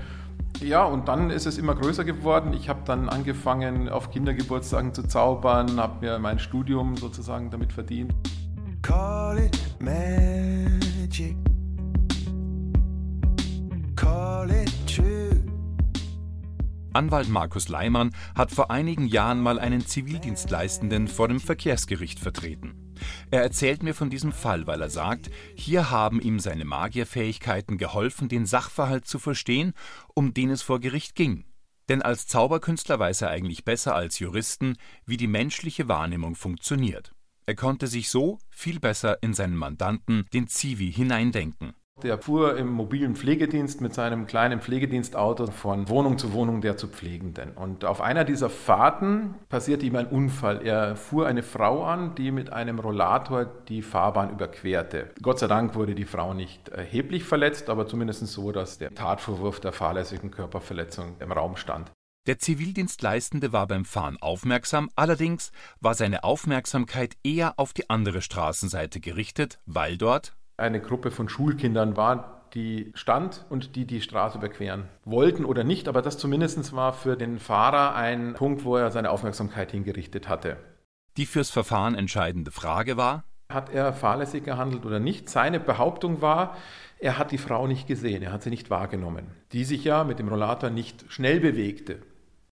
Ja, 0.60 0.84
und 0.84 1.08
dann 1.08 1.30
ist 1.30 1.46
es 1.46 1.58
immer 1.58 1.74
größer 1.74 2.04
geworden. 2.04 2.52
Ich 2.54 2.68
habe 2.68 2.80
dann 2.84 3.08
angefangen, 3.08 3.88
auf 3.88 4.10
Kindergeburtstagen 4.10 4.94
zu 4.94 5.02
zaubern, 5.02 5.80
habe 5.80 6.06
mir 6.06 6.18
mein 6.18 6.38
Studium 6.38 6.96
sozusagen 6.96 7.50
damit 7.50 7.72
verdient. 7.72 8.14
Call 8.82 9.38
it 9.38 9.58
magic. 9.80 11.53
Anwalt 16.94 17.28
Markus 17.28 17.68
Leimann 17.68 18.14
hat 18.36 18.52
vor 18.52 18.70
einigen 18.70 19.06
Jahren 19.06 19.40
mal 19.40 19.58
einen 19.58 19.84
Zivildienstleistenden 19.84 21.08
vor 21.08 21.26
dem 21.26 21.40
Verkehrsgericht 21.40 22.20
vertreten. 22.20 22.94
Er 23.32 23.42
erzählt 23.42 23.82
mir 23.82 23.94
von 23.94 24.10
diesem 24.10 24.32
Fall, 24.32 24.68
weil 24.68 24.80
er 24.80 24.90
sagt, 24.90 25.28
hier 25.56 25.90
haben 25.90 26.20
ihm 26.20 26.38
seine 26.38 26.64
Magierfähigkeiten 26.64 27.78
geholfen, 27.78 28.28
den 28.28 28.46
Sachverhalt 28.46 29.06
zu 29.06 29.18
verstehen, 29.18 29.72
um 30.14 30.34
den 30.34 30.50
es 30.50 30.62
vor 30.62 30.78
Gericht 30.78 31.16
ging. 31.16 31.44
Denn 31.88 32.00
als 32.00 32.28
Zauberkünstler 32.28 32.98
weiß 32.98 33.22
er 33.22 33.30
eigentlich 33.30 33.64
besser 33.64 33.94
als 33.96 34.20
Juristen, 34.20 34.76
wie 35.04 35.16
die 35.16 35.26
menschliche 35.26 35.88
Wahrnehmung 35.88 36.36
funktioniert. 36.36 37.12
Er 37.44 37.56
konnte 37.56 37.88
sich 37.88 38.08
so 38.08 38.38
viel 38.48 38.78
besser 38.78 39.22
in 39.22 39.34
seinen 39.34 39.56
Mandanten, 39.56 40.26
den 40.32 40.46
Zivi, 40.46 40.92
hineindenken. 40.92 41.74
Der 42.02 42.18
fuhr 42.18 42.56
im 42.58 42.70
mobilen 42.70 43.14
Pflegedienst 43.14 43.80
mit 43.80 43.94
seinem 43.94 44.26
kleinen 44.26 44.60
Pflegedienstauto 44.60 45.46
von 45.46 45.88
Wohnung 45.88 46.18
zu 46.18 46.32
Wohnung 46.32 46.60
der 46.60 46.76
zu 46.76 46.88
Pflegenden. 46.88 47.52
Und 47.52 47.84
auf 47.84 48.00
einer 48.00 48.24
dieser 48.24 48.50
Fahrten 48.50 49.36
passierte 49.48 49.86
ihm 49.86 49.94
ein 49.96 50.08
Unfall. 50.08 50.66
Er 50.66 50.96
fuhr 50.96 51.26
eine 51.28 51.44
Frau 51.44 51.84
an, 51.84 52.14
die 52.16 52.32
mit 52.32 52.52
einem 52.52 52.80
Rollator 52.80 53.44
die 53.44 53.80
Fahrbahn 53.80 54.30
überquerte. 54.30 55.12
Gott 55.22 55.38
sei 55.38 55.46
Dank 55.46 55.76
wurde 55.76 55.94
die 55.94 56.04
Frau 56.04 56.34
nicht 56.34 56.68
erheblich 56.68 57.24
verletzt, 57.24 57.70
aber 57.70 57.86
zumindest 57.86 58.26
so, 58.26 58.50
dass 58.50 58.76
der 58.78 58.94
Tatvorwurf 58.94 59.60
der 59.60 59.72
fahrlässigen 59.72 60.30
Körperverletzung 60.30 61.16
im 61.20 61.30
Raum 61.30 61.56
stand. 61.56 61.92
Der 62.26 62.38
Zivildienstleistende 62.38 63.52
war 63.52 63.66
beim 63.66 63.84
Fahren 63.84 64.16
aufmerksam, 64.20 64.90
allerdings 64.96 65.52
war 65.80 65.94
seine 65.94 66.24
Aufmerksamkeit 66.24 67.16
eher 67.22 67.58
auf 67.58 67.72
die 67.72 67.88
andere 67.88 68.20
Straßenseite 68.22 69.00
gerichtet, 69.00 69.60
weil 69.66 69.98
dort 69.98 70.34
eine 70.56 70.80
Gruppe 70.80 71.10
von 71.10 71.28
Schulkindern 71.28 71.96
war, 71.96 72.48
die 72.54 72.92
stand 72.94 73.44
und 73.48 73.74
die 73.74 73.84
die 73.84 74.00
Straße 74.00 74.38
überqueren 74.38 74.88
wollten 75.04 75.44
oder 75.44 75.64
nicht, 75.64 75.88
aber 75.88 76.02
das 76.02 76.18
zumindest 76.18 76.74
war 76.74 76.92
für 76.92 77.16
den 77.16 77.38
Fahrer 77.38 77.94
ein 77.94 78.34
Punkt, 78.34 78.64
wo 78.64 78.76
er 78.76 78.90
seine 78.90 79.10
Aufmerksamkeit 79.10 79.72
hingerichtet 79.72 80.28
hatte. 80.28 80.56
Die 81.16 81.26
fürs 81.26 81.50
Verfahren 81.50 81.94
entscheidende 81.94 82.50
Frage 82.50 82.96
war, 82.96 83.24
hat 83.48 83.70
er 83.70 83.92
fahrlässig 83.92 84.44
gehandelt 84.44 84.86
oder 84.86 85.00
nicht? 85.00 85.28
Seine 85.28 85.60
Behauptung 85.60 86.22
war, 86.22 86.56
er 86.98 87.18
hat 87.18 87.30
die 87.30 87.38
Frau 87.38 87.66
nicht 87.66 87.86
gesehen, 87.86 88.22
er 88.22 88.32
hat 88.32 88.42
sie 88.42 88.50
nicht 88.50 88.70
wahrgenommen, 88.70 89.30
die 89.52 89.64
sich 89.64 89.84
ja 89.84 90.04
mit 90.04 90.18
dem 90.18 90.28
Rollator 90.28 90.70
nicht 90.70 91.04
schnell 91.08 91.40
bewegte. 91.40 92.00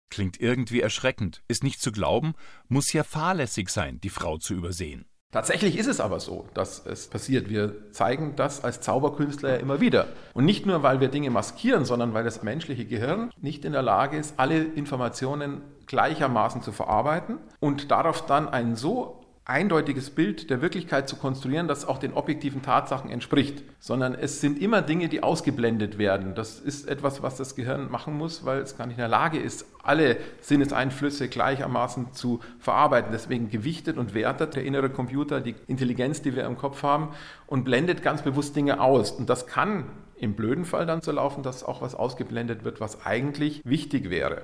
Klingt 0.09 0.41
irgendwie 0.41 0.81
erschreckend, 0.81 1.41
ist 1.47 1.63
nicht 1.63 1.81
zu 1.81 1.91
glauben, 1.91 2.33
muss 2.67 2.91
ja 2.91 3.03
fahrlässig 3.03 3.69
sein, 3.69 4.01
die 4.01 4.09
Frau 4.09 4.37
zu 4.37 4.53
übersehen. 4.53 5.05
Tatsächlich 5.31 5.77
ist 5.77 5.87
es 5.87 6.01
aber 6.01 6.19
so, 6.19 6.45
dass 6.53 6.85
es 6.85 7.07
passiert. 7.07 7.49
Wir 7.49 7.91
zeigen 7.93 8.35
das 8.35 8.63
als 8.65 8.81
Zauberkünstler 8.81 9.51
ja 9.51 9.55
immer 9.55 9.79
wieder. 9.79 10.07
Und 10.33 10.43
nicht 10.43 10.65
nur, 10.65 10.83
weil 10.83 10.99
wir 10.99 11.07
Dinge 11.07 11.29
maskieren, 11.29 11.85
sondern 11.85 12.13
weil 12.13 12.25
das 12.25 12.43
menschliche 12.43 12.83
Gehirn 12.85 13.31
nicht 13.41 13.63
in 13.63 13.71
der 13.71 13.81
Lage 13.81 14.17
ist, 14.17 14.33
alle 14.37 14.61
Informationen 14.61 15.61
gleichermaßen 15.85 16.61
zu 16.61 16.73
verarbeiten 16.73 17.37
und 17.61 17.91
darauf 17.91 18.25
dann 18.25 18.49
ein 18.49 18.75
so 18.75 19.20
eindeutiges 19.45 20.11
Bild 20.11 20.49
der 20.49 20.61
Wirklichkeit 20.61 21.09
zu 21.09 21.15
konstruieren, 21.15 21.67
das 21.67 21.83
auch 21.83 21.97
den 21.97 22.13
objektiven 22.13 22.61
Tatsachen 22.61 23.09
entspricht, 23.09 23.63
sondern 23.79 24.13
es 24.13 24.39
sind 24.39 24.61
immer 24.61 24.81
Dinge, 24.81 25.09
die 25.09 25.23
ausgeblendet 25.23 25.97
werden. 25.97 26.35
Das 26.35 26.59
ist 26.59 26.87
etwas, 26.87 27.23
was 27.23 27.37
das 27.37 27.55
Gehirn 27.55 27.89
machen 27.89 28.15
muss, 28.15 28.45
weil 28.45 28.59
es 28.59 28.77
gar 28.77 28.85
nicht 28.85 28.97
in 28.97 29.01
der 29.01 29.07
Lage 29.07 29.39
ist, 29.39 29.65
alle 29.83 30.17
Sinneseinflüsse 30.41 31.27
gleichermaßen 31.27 32.13
zu 32.13 32.39
verarbeiten. 32.59 33.11
Deswegen 33.11 33.49
gewichtet 33.49 33.97
und 33.97 34.13
wertet 34.13 34.55
der 34.55 34.63
innere 34.63 34.89
Computer 34.89 35.41
die 35.41 35.55
Intelligenz, 35.67 36.21
die 36.21 36.35
wir 36.35 36.45
im 36.45 36.57
Kopf 36.57 36.83
haben, 36.83 37.09
und 37.47 37.63
blendet 37.63 38.03
ganz 38.03 38.21
bewusst 38.21 38.55
Dinge 38.55 38.79
aus. 38.79 39.11
Und 39.11 39.29
das 39.29 39.47
kann 39.47 39.85
im 40.17 40.35
blöden 40.35 40.65
Fall 40.65 40.85
dann 40.85 41.01
so 41.01 41.11
laufen, 41.11 41.41
dass 41.41 41.63
auch 41.63 41.81
was 41.81 41.95
ausgeblendet 41.95 42.63
wird, 42.63 42.79
was 42.79 43.05
eigentlich 43.07 43.61
wichtig 43.65 44.11
wäre. 44.11 44.43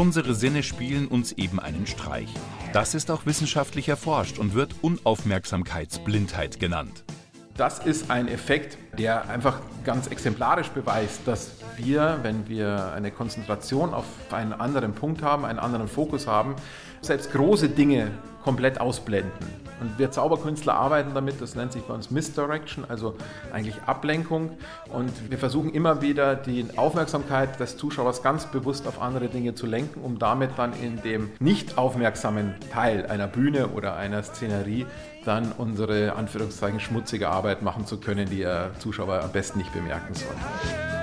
Unsere 0.00 0.34
Sinne 0.34 0.62
spielen 0.62 1.08
uns 1.08 1.32
eben 1.32 1.60
einen 1.60 1.86
Streich. 1.86 2.30
Das 2.72 2.94
ist 2.94 3.10
auch 3.10 3.26
wissenschaftlich 3.26 3.86
erforscht 3.90 4.38
und 4.38 4.54
wird 4.54 4.74
Unaufmerksamkeitsblindheit 4.80 6.58
genannt. 6.58 7.04
Das 7.60 7.78
ist 7.78 8.10
ein 8.10 8.26
Effekt, 8.26 8.78
der 8.96 9.28
einfach 9.28 9.58
ganz 9.84 10.06
exemplarisch 10.06 10.70
beweist, 10.70 11.20
dass 11.26 11.50
wir, 11.76 12.20
wenn 12.22 12.48
wir 12.48 12.90
eine 12.94 13.10
Konzentration 13.10 13.92
auf 13.92 14.06
einen 14.30 14.54
anderen 14.54 14.94
Punkt 14.94 15.22
haben, 15.22 15.44
einen 15.44 15.58
anderen 15.58 15.86
Fokus 15.86 16.26
haben, 16.26 16.56
selbst 17.02 17.30
große 17.32 17.68
Dinge 17.68 18.12
komplett 18.42 18.80
ausblenden. 18.80 19.46
Und 19.80 19.98
wir 19.98 20.10
Zauberkünstler 20.10 20.74
arbeiten 20.74 21.12
damit, 21.12 21.42
das 21.42 21.54
nennt 21.54 21.72
sich 21.72 21.82
bei 21.82 21.92
uns 21.92 22.10
Misdirection, 22.10 22.86
also 22.88 23.14
eigentlich 23.52 23.76
Ablenkung. 23.84 24.52
Und 24.90 25.30
wir 25.30 25.36
versuchen 25.36 25.70
immer 25.70 26.00
wieder 26.00 26.36
die 26.36 26.66
Aufmerksamkeit 26.76 27.60
des 27.60 27.76
Zuschauers 27.76 28.22
ganz 28.22 28.46
bewusst 28.46 28.86
auf 28.86 29.02
andere 29.02 29.28
Dinge 29.28 29.54
zu 29.54 29.66
lenken, 29.66 30.00
um 30.00 30.18
damit 30.18 30.52
dann 30.56 30.72
in 30.82 31.02
dem 31.02 31.30
nicht 31.40 31.76
aufmerksamen 31.76 32.54
Teil 32.72 33.04
einer 33.04 33.26
Bühne 33.26 33.68
oder 33.68 33.96
einer 33.96 34.22
Szenerie 34.22 34.86
dann 35.24 35.52
unsere 35.52 36.14
Anführungszeichen 36.14 36.80
schmutzige 36.80 37.28
Arbeit 37.28 37.62
machen 37.62 37.86
zu 37.86 37.98
können, 37.98 38.28
die 38.28 38.38
der 38.38 38.70
Zuschauer 38.78 39.20
am 39.22 39.32
besten 39.32 39.58
nicht 39.58 39.72
bemerken 39.72 40.14
soll. 40.14 40.99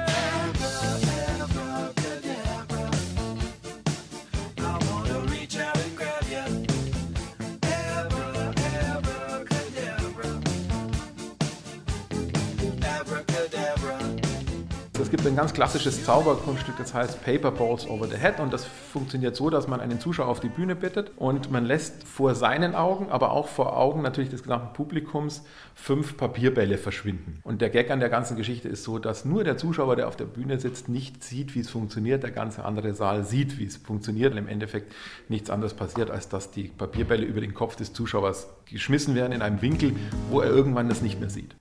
Es 15.08 15.12
gibt 15.12 15.26
ein 15.26 15.38
ganz 15.38 15.54
klassisches 15.54 16.04
Zauberkunststück, 16.04 16.76
das 16.78 16.93
heißt 16.93 17.24
Paper 17.24 17.52
Balls 17.52 17.88
Over 17.88 18.10
the 18.10 18.17
Head 18.17 18.41
und 18.41 18.52
das 18.52 18.65
funktioniert 18.65 19.38
so, 19.38 19.50
dass 19.50 19.65
man 19.65 19.80
einen 19.80 20.02
Zuschauer 20.02 20.28
auf 20.28 20.41
die 20.41 20.50
Bühne 20.50 20.76
bittet 20.76 21.13
und 21.15 21.50
man 21.50 21.63
lässt 21.63 22.04
vor 22.04 22.36
seinen 22.36 22.76
Augen, 22.76 23.10
aber 23.10 23.32
auch 23.32 23.48
vor 23.48 23.78
Augen 23.78 24.02
natürlich 24.02 24.32
des 24.32 24.43
gesamten 24.43 24.74
Publikums 24.74 25.46
fünf 25.76 26.17
Papierbälle 26.17 26.78
verschwinden. 26.78 27.39
Und 27.43 27.62
der 27.62 27.70
Gag 27.70 27.89
an 27.89 28.02
der 28.02 28.10
ganzen 28.10 28.36
Geschichte 28.36 28.67
ist 28.67 28.84
so, 28.84 29.00
dass 29.00 29.24
nur 29.24 29.46
der 29.46 29.56
Zuschauer, 29.56 29.96
der 29.96 30.10
auf 30.10 30.17
der 30.17 30.26
Bühne 30.26 30.60
sitzt, 30.60 30.89
nicht 30.89 31.24
sieht, 31.24 31.56
wie 31.56 31.62
es 31.62 31.70
funktioniert, 31.70 32.24
der 32.24 32.32
ganze 32.32 32.65
andere 32.65 32.93
Saal 32.93 33.24
sieht, 33.24 33.58
wie 33.60 33.65
es 33.65 33.78
funktioniert 33.78 34.34
und 34.34 34.39
im 34.39 34.50
Endeffekt 34.50 34.93
nichts 35.30 35.50
anderes 35.50 35.74
passiert, 35.74 36.12
als 36.12 36.28
dass 36.28 36.52
die 36.52 36.63
Papierbälle 36.63 37.24
über 37.24 37.39
den 37.39 37.54
Kopf 37.54 37.78
des 37.78 37.93
Zuschauers 37.93 38.50
geschmissen 38.70 39.15
werden 39.15 39.32
in 39.32 39.41
einem 39.41 39.62
Winkel, 39.62 39.96
wo 40.30 40.41
er 40.41 40.50
irgendwann 40.50 40.89
das 40.89 41.02
nicht 41.02 41.17
mehr 41.17 41.30
sieht. 41.30 41.56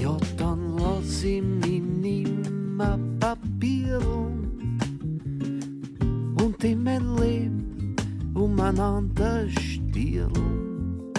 Ja, 0.00 0.16
dann 0.36 0.76
lass 0.78 1.22
Papier 2.76 4.00
und 6.42 6.64
in 6.64 6.82
mein 6.82 7.16
Leben 7.16 7.96
umeinander 8.34 9.48
stieren. 9.48 11.12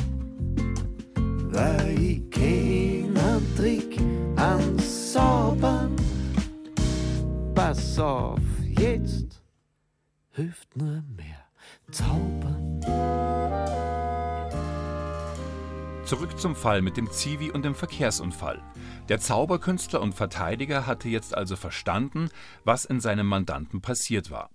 Weil 1.52 1.98
ich 2.02 2.30
keinen 2.30 3.56
Trick 3.56 3.98
an 4.36 4.78
Saubern. 4.80 5.96
Pass 7.54 7.98
auf, 8.00 8.42
jetzt 8.78 9.42
hilft 10.32 10.76
nur 10.76 11.02
mehr 11.16 11.46
Zaubern. 11.90 12.82
Zurück 16.06 16.40
zum 16.40 16.56
Fall 16.56 16.84
mit 16.84 16.98
dem 16.98 17.10
Zivi 17.10 17.50
und 17.50 17.66
dem 17.66 17.74
Verkehrsunfall. 17.74 18.62
Der 19.10 19.20
Zauberkünstler 19.20 20.02
und 20.02 20.14
Verteidiger 20.14 20.86
hatte 20.86 21.10
jetzt 21.10 21.36
also 21.36 21.56
verstanden, 21.56 22.30
was 22.64 22.86
in 22.86 23.00
seinem 23.00 23.26
Mandanten 23.26 23.82
passiert 23.82 24.30
war. 24.30 24.52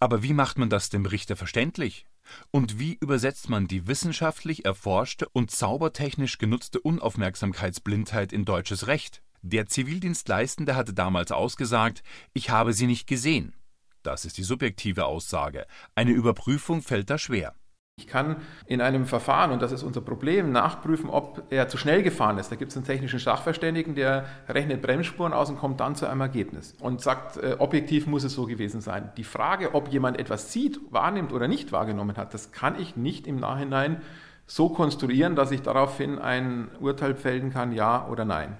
Aber 0.00 0.24
wie 0.24 0.32
macht 0.32 0.58
man 0.58 0.68
das 0.68 0.90
dem 0.90 1.06
Richter 1.06 1.36
verständlich? 1.36 2.06
Und 2.50 2.80
wie 2.80 2.98
übersetzt 3.00 3.48
man 3.48 3.68
die 3.68 3.86
wissenschaftlich 3.86 4.64
erforschte 4.64 5.28
und 5.28 5.52
zaubertechnisch 5.52 6.38
genutzte 6.38 6.80
Unaufmerksamkeitsblindheit 6.80 8.32
in 8.32 8.44
deutsches 8.44 8.88
Recht? 8.88 9.22
Der 9.42 9.66
Zivildienstleistende 9.66 10.74
hatte 10.74 10.92
damals 10.92 11.30
ausgesagt, 11.30 12.02
ich 12.32 12.50
habe 12.50 12.72
sie 12.72 12.88
nicht 12.88 13.06
gesehen. 13.06 13.54
Das 14.02 14.24
ist 14.24 14.38
die 14.38 14.42
subjektive 14.42 15.04
Aussage. 15.04 15.68
Eine 15.94 16.10
Überprüfung 16.10 16.82
fällt 16.82 17.10
da 17.10 17.16
schwer. 17.16 17.54
Ich 18.00 18.06
kann 18.06 18.36
in 18.64 18.80
einem 18.80 19.04
Verfahren, 19.04 19.50
und 19.50 19.60
das 19.60 19.72
ist 19.72 19.82
unser 19.82 20.00
Problem, 20.00 20.52
nachprüfen, 20.52 21.10
ob 21.10 21.42
er 21.50 21.68
zu 21.68 21.76
schnell 21.76 22.02
gefahren 22.02 22.38
ist. 22.38 22.50
Da 22.50 22.56
gibt 22.56 22.70
es 22.70 22.76
einen 22.78 22.86
technischen 22.86 23.18
Sachverständigen, 23.18 23.94
der 23.94 24.24
rechnet 24.48 24.80
Bremsspuren 24.80 25.34
aus 25.34 25.50
und 25.50 25.58
kommt 25.58 25.80
dann 25.80 25.96
zu 25.96 26.06
einem 26.06 26.22
Ergebnis 26.22 26.74
und 26.80 27.02
sagt, 27.02 27.36
äh, 27.36 27.56
objektiv 27.58 28.06
muss 28.06 28.24
es 28.24 28.32
so 28.32 28.46
gewesen 28.46 28.80
sein. 28.80 29.10
Die 29.18 29.24
Frage, 29.24 29.74
ob 29.74 29.88
jemand 29.88 30.18
etwas 30.18 30.50
sieht, 30.50 30.80
wahrnimmt 30.90 31.30
oder 31.30 31.46
nicht 31.46 31.72
wahrgenommen 31.72 32.16
hat, 32.16 32.32
das 32.32 32.52
kann 32.52 32.80
ich 32.80 32.96
nicht 32.96 33.26
im 33.26 33.36
Nachhinein 33.36 34.00
so 34.46 34.70
konstruieren, 34.70 35.36
dass 35.36 35.50
ich 35.50 35.60
daraufhin 35.60 36.18
ein 36.18 36.68
Urteil 36.80 37.14
fällen 37.14 37.50
kann, 37.50 37.72
ja 37.72 38.08
oder 38.08 38.24
nein. 38.24 38.56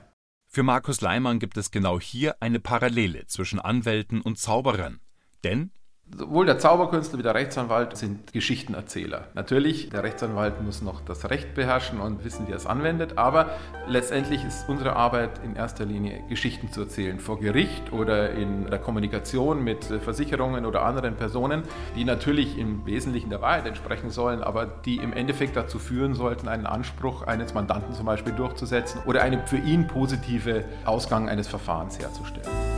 Für 0.47 0.63
Markus 0.63 1.01
Leimann 1.01 1.39
gibt 1.39 1.57
es 1.57 1.71
genau 1.71 1.99
hier 1.99 2.37
eine 2.41 2.61
Parallele 2.61 3.27
zwischen 3.27 3.59
Anwälten 3.59 4.21
und 4.21 4.39
Zauberern. 4.39 5.01
Denn 5.45 5.71
Sowohl 6.17 6.45
der 6.45 6.59
Zauberkünstler 6.59 7.19
wie 7.21 7.23
der 7.23 7.35
Rechtsanwalt 7.35 7.97
sind 7.97 8.33
Geschichtenerzähler. 8.33 9.29
Natürlich, 9.35 9.91
der 9.91 10.03
Rechtsanwalt 10.03 10.61
muss 10.61 10.83
noch 10.83 11.01
das 11.01 11.31
Recht 11.31 11.55
beherrschen 11.55 12.01
und 12.01 12.25
wissen, 12.25 12.49
wie 12.49 12.53
er 12.53 12.57
es 12.57 12.67
anwendet, 12.67 13.17
aber 13.17 13.51
letztendlich 13.87 14.45
ist 14.45 14.69
unsere 14.69 14.97
Arbeit 14.97 15.41
in 15.45 15.55
erster 15.55 15.85
Linie, 15.85 16.23
Geschichten 16.29 16.73
zu 16.73 16.83
erzählen, 16.83 17.21
vor 17.21 17.39
Gericht 17.39 17.93
oder 17.93 18.33
in 18.33 18.67
der 18.67 18.81
Kommunikation 18.81 19.63
mit 19.63 19.85
Versicherungen 19.85 20.67
oder 20.67 20.83
anderen 20.83 21.15
Personen, 21.15 21.63
die 21.95 22.05
natürlich 22.05 22.59
im 22.59 22.85
Wesentlichen 22.87 23.31
der 23.31 23.41
Wahrheit 23.41 23.67
entsprechen 23.67 24.11
sollen, 24.11 24.43
aber 24.43 24.67
die 24.67 24.97
im 24.97 25.13
Endeffekt 25.13 25.57
dazu 25.57 25.79
führen 25.79 26.15
sollten, 26.15 26.49
einen 26.49 26.67
Anspruch 26.67 27.23
eines 27.23 27.55
Mandanten 27.55 27.95
zum 27.95 28.07
Beispiel 28.07 28.33
durchzusetzen 28.33 29.01
oder 29.07 29.23
einen 29.23 29.47
für 29.47 29.59
ihn 29.59 29.87
positive 29.87 30.65
Ausgang 30.85 31.29
eines 31.29 31.47
Verfahrens 31.47 31.99
herzustellen. 32.01 32.70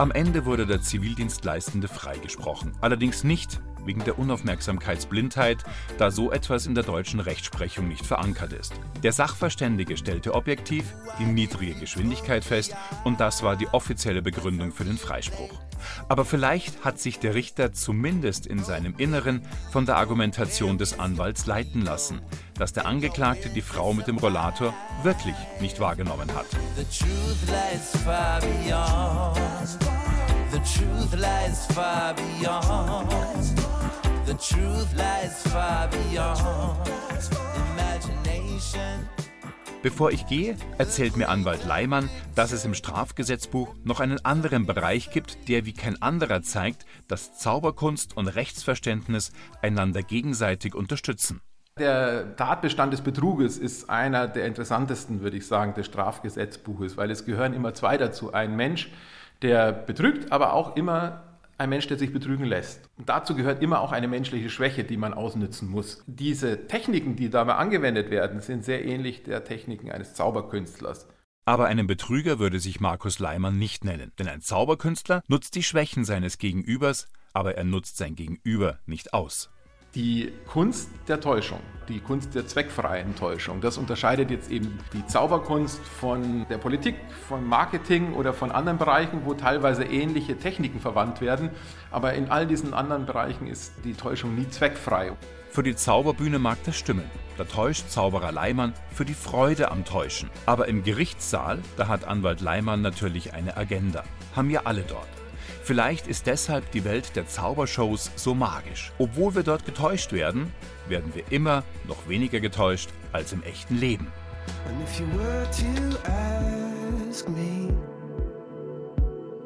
Am 0.00 0.12
Ende 0.12 0.44
wurde 0.44 0.64
der 0.64 0.80
Zivildienstleistende 0.80 1.88
freigesprochen. 1.88 2.72
Allerdings 2.80 3.24
nicht 3.24 3.60
wegen 3.84 4.04
der 4.04 4.16
Unaufmerksamkeitsblindheit, 4.16 5.64
da 5.98 6.12
so 6.12 6.30
etwas 6.30 6.66
in 6.66 6.76
der 6.76 6.84
deutschen 6.84 7.18
Rechtsprechung 7.18 7.88
nicht 7.88 8.06
verankert 8.06 8.52
ist. 8.52 8.74
Der 9.02 9.10
Sachverständige 9.10 9.96
stellte 9.96 10.34
objektiv 10.34 10.84
die 11.18 11.24
niedrige 11.24 11.74
Geschwindigkeit 11.74 12.44
fest 12.44 12.76
und 13.02 13.18
das 13.18 13.42
war 13.42 13.56
die 13.56 13.66
offizielle 13.68 14.22
Begründung 14.22 14.70
für 14.70 14.84
den 14.84 14.98
Freispruch. 14.98 15.60
Aber 16.08 16.24
vielleicht 16.24 16.84
hat 16.84 17.00
sich 17.00 17.18
der 17.18 17.34
Richter 17.34 17.72
zumindest 17.72 18.46
in 18.46 18.62
seinem 18.62 18.94
Inneren 18.98 19.42
von 19.72 19.84
der 19.84 19.96
Argumentation 19.96 20.78
des 20.78 21.00
Anwalts 21.00 21.46
leiten 21.46 21.82
lassen. 21.82 22.20
Dass 22.58 22.72
der 22.72 22.86
Angeklagte 22.86 23.48
die 23.50 23.62
Frau 23.62 23.92
mit 23.92 24.06
dem 24.06 24.18
Rollator 24.18 24.74
wirklich 25.02 25.36
nicht 25.60 25.80
wahrgenommen 25.80 26.28
hat. 26.34 26.46
Bevor 39.80 40.10
ich 40.10 40.26
gehe, 40.26 40.56
erzählt 40.76 41.16
mir 41.16 41.28
Anwalt 41.28 41.64
Leimann, 41.64 42.10
dass 42.34 42.50
es 42.50 42.64
im 42.64 42.74
Strafgesetzbuch 42.74 43.74
noch 43.84 44.00
einen 44.00 44.24
anderen 44.24 44.66
Bereich 44.66 45.10
gibt, 45.10 45.48
der 45.48 45.66
wie 45.66 45.72
kein 45.72 46.02
anderer 46.02 46.42
zeigt, 46.42 46.84
dass 47.06 47.38
Zauberkunst 47.38 48.16
und 48.16 48.26
Rechtsverständnis 48.26 49.30
einander 49.62 50.02
gegenseitig 50.02 50.74
unterstützen. 50.74 51.40
Der 51.78 52.36
Tatbestand 52.36 52.92
des 52.92 53.02
Betruges 53.02 53.58
ist 53.58 53.88
einer 53.88 54.26
der 54.26 54.46
interessantesten, 54.46 55.20
würde 55.20 55.36
ich 55.36 55.46
sagen, 55.46 55.74
des 55.74 55.86
Strafgesetzbuches, 55.86 56.96
weil 56.96 57.10
es 57.10 57.24
gehören 57.24 57.52
immer 57.54 57.74
zwei 57.74 57.96
dazu. 57.96 58.32
Ein 58.32 58.56
Mensch, 58.56 58.90
der 59.42 59.72
betrügt, 59.72 60.32
aber 60.32 60.54
auch 60.54 60.76
immer 60.76 61.22
ein 61.58 61.70
Mensch, 61.70 61.88
der 61.88 61.98
sich 61.98 62.12
betrügen 62.12 62.44
lässt. 62.44 62.88
Und 62.96 63.08
dazu 63.08 63.34
gehört 63.34 63.62
immer 63.62 63.80
auch 63.80 63.92
eine 63.92 64.08
menschliche 64.08 64.48
Schwäche, 64.48 64.84
die 64.84 64.96
man 64.96 65.12
ausnützen 65.12 65.68
muss. 65.68 66.02
Diese 66.06 66.66
Techniken, 66.68 67.16
die 67.16 67.30
dabei 67.30 67.54
angewendet 67.54 68.10
werden, 68.10 68.40
sind 68.40 68.64
sehr 68.64 68.84
ähnlich 68.84 69.24
der 69.24 69.44
Techniken 69.44 69.90
eines 69.90 70.14
Zauberkünstlers. 70.14 71.08
Aber 71.44 71.66
einen 71.66 71.86
Betrüger 71.86 72.38
würde 72.38 72.60
sich 72.60 72.80
Markus 72.80 73.18
Leimann 73.18 73.58
nicht 73.58 73.84
nennen, 73.84 74.12
denn 74.18 74.28
ein 74.28 74.40
Zauberkünstler 74.40 75.22
nutzt 75.28 75.54
die 75.54 75.62
Schwächen 75.62 76.04
seines 76.04 76.38
Gegenübers, 76.38 77.08
aber 77.32 77.56
er 77.56 77.64
nutzt 77.64 77.96
sein 77.96 78.14
Gegenüber 78.14 78.78
nicht 78.86 79.14
aus. 79.14 79.50
Die 79.94 80.32
Kunst 80.46 80.90
der 81.08 81.18
Täuschung, 81.18 81.60
die 81.88 82.00
Kunst 82.00 82.34
der 82.34 82.46
zweckfreien 82.46 83.16
Täuschung, 83.16 83.62
das 83.62 83.78
unterscheidet 83.78 84.30
jetzt 84.30 84.50
eben 84.50 84.78
die 84.92 85.06
Zauberkunst 85.06 85.80
von 85.82 86.46
der 86.50 86.58
Politik, 86.58 86.96
von 87.26 87.46
Marketing 87.48 88.12
oder 88.12 88.34
von 88.34 88.52
anderen 88.52 88.76
Bereichen, 88.76 89.22
wo 89.24 89.32
teilweise 89.32 89.84
ähnliche 89.84 90.36
Techniken 90.36 90.78
verwandt 90.80 91.22
werden. 91.22 91.48
Aber 91.90 92.12
in 92.12 92.30
all 92.30 92.46
diesen 92.46 92.74
anderen 92.74 93.06
Bereichen 93.06 93.46
ist 93.46 93.72
die 93.82 93.94
Täuschung 93.94 94.34
nie 94.34 94.48
zweckfrei. 94.50 95.12
Für 95.50 95.62
die 95.62 95.74
Zauberbühne 95.74 96.38
mag 96.38 96.58
das 96.66 96.76
stimmen. 96.76 97.10
Da 97.38 97.44
täuscht 97.44 97.88
Zauberer 97.88 98.30
Leimann 98.30 98.74
für 98.92 99.06
die 99.06 99.14
Freude 99.14 99.70
am 99.70 99.86
Täuschen. 99.86 100.28
Aber 100.44 100.68
im 100.68 100.84
Gerichtssaal, 100.84 101.60
da 101.78 101.88
hat 101.88 102.04
Anwalt 102.04 102.42
Leimann 102.42 102.82
natürlich 102.82 103.32
eine 103.32 103.56
Agenda. 103.56 104.04
Haben 104.36 104.50
wir 104.50 104.66
alle 104.66 104.82
dort. 104.82 105.08
Vielleicht 105.68 106.06
ist 106.06 106.26
deshalb 106.26 106.70
die 106.70 106.82
Welt 106.86 107.14
der 107.14 107.28
Zaubershows 107.28 108.10
so 108.16 108.34
magisch. 108.34 108.90
Obwohl 108.96 109.34
wir 109.34 109.42
dort 109.42 109.66
getäuscht 109.66 110.12
werden, 110.14 110.50
werden 110.88 111.14
wir 111.14 111.24
immer 111.28 111.62
noch 111.86 112.08
weniger 112.08 112.40
getäuscht 112.40 112.88
als 113.12 113.34
im 113.34 113.42
echten 113.42 113.76
Leben. 113.76 114.10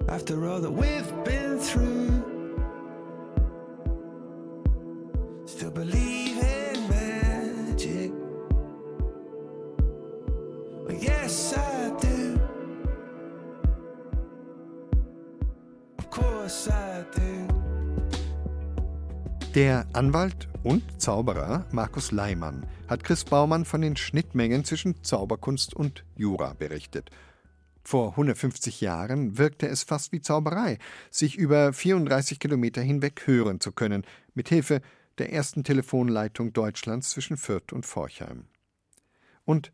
After 0.06 0.36
all 0.44 0.60
that 0.60 0.70
we've 0.70 1.24
been 1.24 1.58
through, 1.58 2.22
still 5.48 5.72
believe 5.72 6.21
Der 19.54 19.86
Anwalt 19.92 20.48
und 20.62 20.82
Zauberer 21.00 21.66
Markus 21.72 22.10
Leimann 22.10 22.66
hat 22.88 23.04
Chris 23.04 23.24
Baumann 23.24 23.66
von 23.66 23.82
den 23.82 23.96
Schnittmengen 23.96 24.64
zwischen 24.64 25.04
Zauberkunst 25.04 25.74
und 25.74 26.04
Jura 26.16 26.54
berichtet. 26.54 27.10
Vor 27.84 28.12
150 28.12 28.80
Jahren 28.80 29.36
wirkte 29.36 29.68
es 29.68 29.82
fast 29.82 30.12
wie 30.12 30.22
Zauberei, 30.22 30.78
sich 31.10 31.36
über 31.36 31.74
34 31.74 32.38
Kilometer 32.38 32.80
hinweg 32.80 33.26
hören 33.26 33.60
zu 33.60 33.72
können, 33.72 34.04
mit 34.34 34.48
Hilfe 34.48 34.80
der 35.18 35.32
ersten 35.32 35.64
Telefonleitung 35.64 36.54
Deutschlands 36.54 37.10
zwischen 37.10 37.36
Fürth 37.36 37.72
und 37.72 37.84
Forchheim. 37.84 38.46
Und 39.44 39.70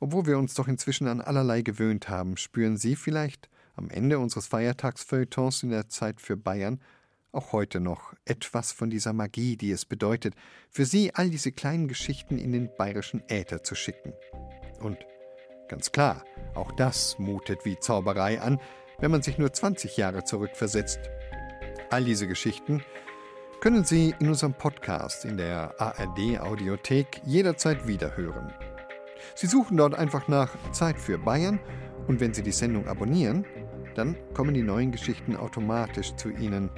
obwohl 0.00 0.26
wir 0.26 0.38
uns 0.38 0.54
doch 0.54 0.68
inzwischen 0.68 1.08
an 1.08 1.20
allerlei 1.20 1.62
gewöhnt 1.62 2.08
haben, 2.08 2.36
spüren 2.36 2.78
Sie 2.78 2.96
vielleicht 2.96 3.50
am 3.78 3.88
Ende 3.90 4.18
unseres 4.18 4.48
Feiertagsfeuilletons 4.48 5.62
in 5.62 5.70
der 5.70 5.88
Zeit 5.88 6.20
für 6.20 6.36
Bayern 6.36 6.80
auch 7.32 7.52
heute 7.52 7.78
noch 7.78 8.14
etwas 8.24 8.72
von 8.72 8.90
dieser 8.90 9.12
Magie, 9.12 9.56
die 9.56 9.70
es 9.70 9.84
bedeutet, 9.84 10.34
für 10.70 10.84
Sie 10.84 11.14
all 11.14 11.30
diese 11.30 11.52
kleinen 11.52 11.86
Geschichten 11.86 12.38
in 12.38 12.52
den 12.52 12.70
bayerischen 12.76 13.22
Äther 13.28 13.62
zu 13.62 13.74
schicken. 13.74 14.12
Und 14.80 14.98
ganz 15.68 15.92
klar, 15.92 16.24
auch 16.54 16.72
das 16.72 17.18
mutet 17.18 17.64
wie 17.64 17.78
Zauberei 17.78 18.40
an, 18.40 18.58
wenn 18.98 19.10
man 19.10 19.22
sich 19.22 19.38
nur 19.38 19.52
20 19.52 19.96
Jahre 19.96 20.24
zurückversetzt. 20.24 20.98
All 21.90 22.04
diese 22.04 22.26
Geschichten 22.26 22.82
können 23.60 23.84
Sie 23.84 24.14
in 24.18 24.28
unserem 24.28 24.54
Podcast 24.54 25.24
in 25.24 25.36
der 25.36 25.80
ARD 25.80 26.40
Audiothek 26.40 27.20
jederzeit 27.24 27.86
wiederhören. 27.86 28.52
Sie 29.34 29.46
suchen 29.46 29.76
dort 29.76 29.94
einfach 29.94 30.28
nach 30.28 30.50
Zeit 30.72 30.98
für 30.98 31.18
Bayern 31.18 31.60
und 32.06 32.20
wenn 32.20 32.34
Sie 32.34 32.42
die 32.42 32.52
Sendung 32.52 32.88
abonnieren, 32.88 33.44
dann 33.98 34.16
kommen 34.32 34.54
die 34.54 34.62
neuen 34.62 34.92
Geschichten 34.92 35.34
automatisch 35.34 36.14
zu 36.14 36.30
Ihnen, 36.30 36.70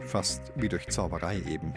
fast 0.00 0.40
wie 0.56 0.68
durch 0.68 0.88
Zauberei 0.88 1.36
eben. 1.46 1.74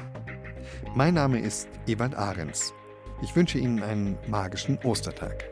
Mein 0.96 1.14
Name 1.14 1.40
ist 1.40 1.68
Ewald 1.88 2.16
Ahrens. 2.16 2.74
Ich 3.22 3.36
wünsche 3.36 3.58
Ihnen 3.58 3.84
einen 3.84 4.18
magischen 4.28 4.80
Ostertag. 4.84 5.50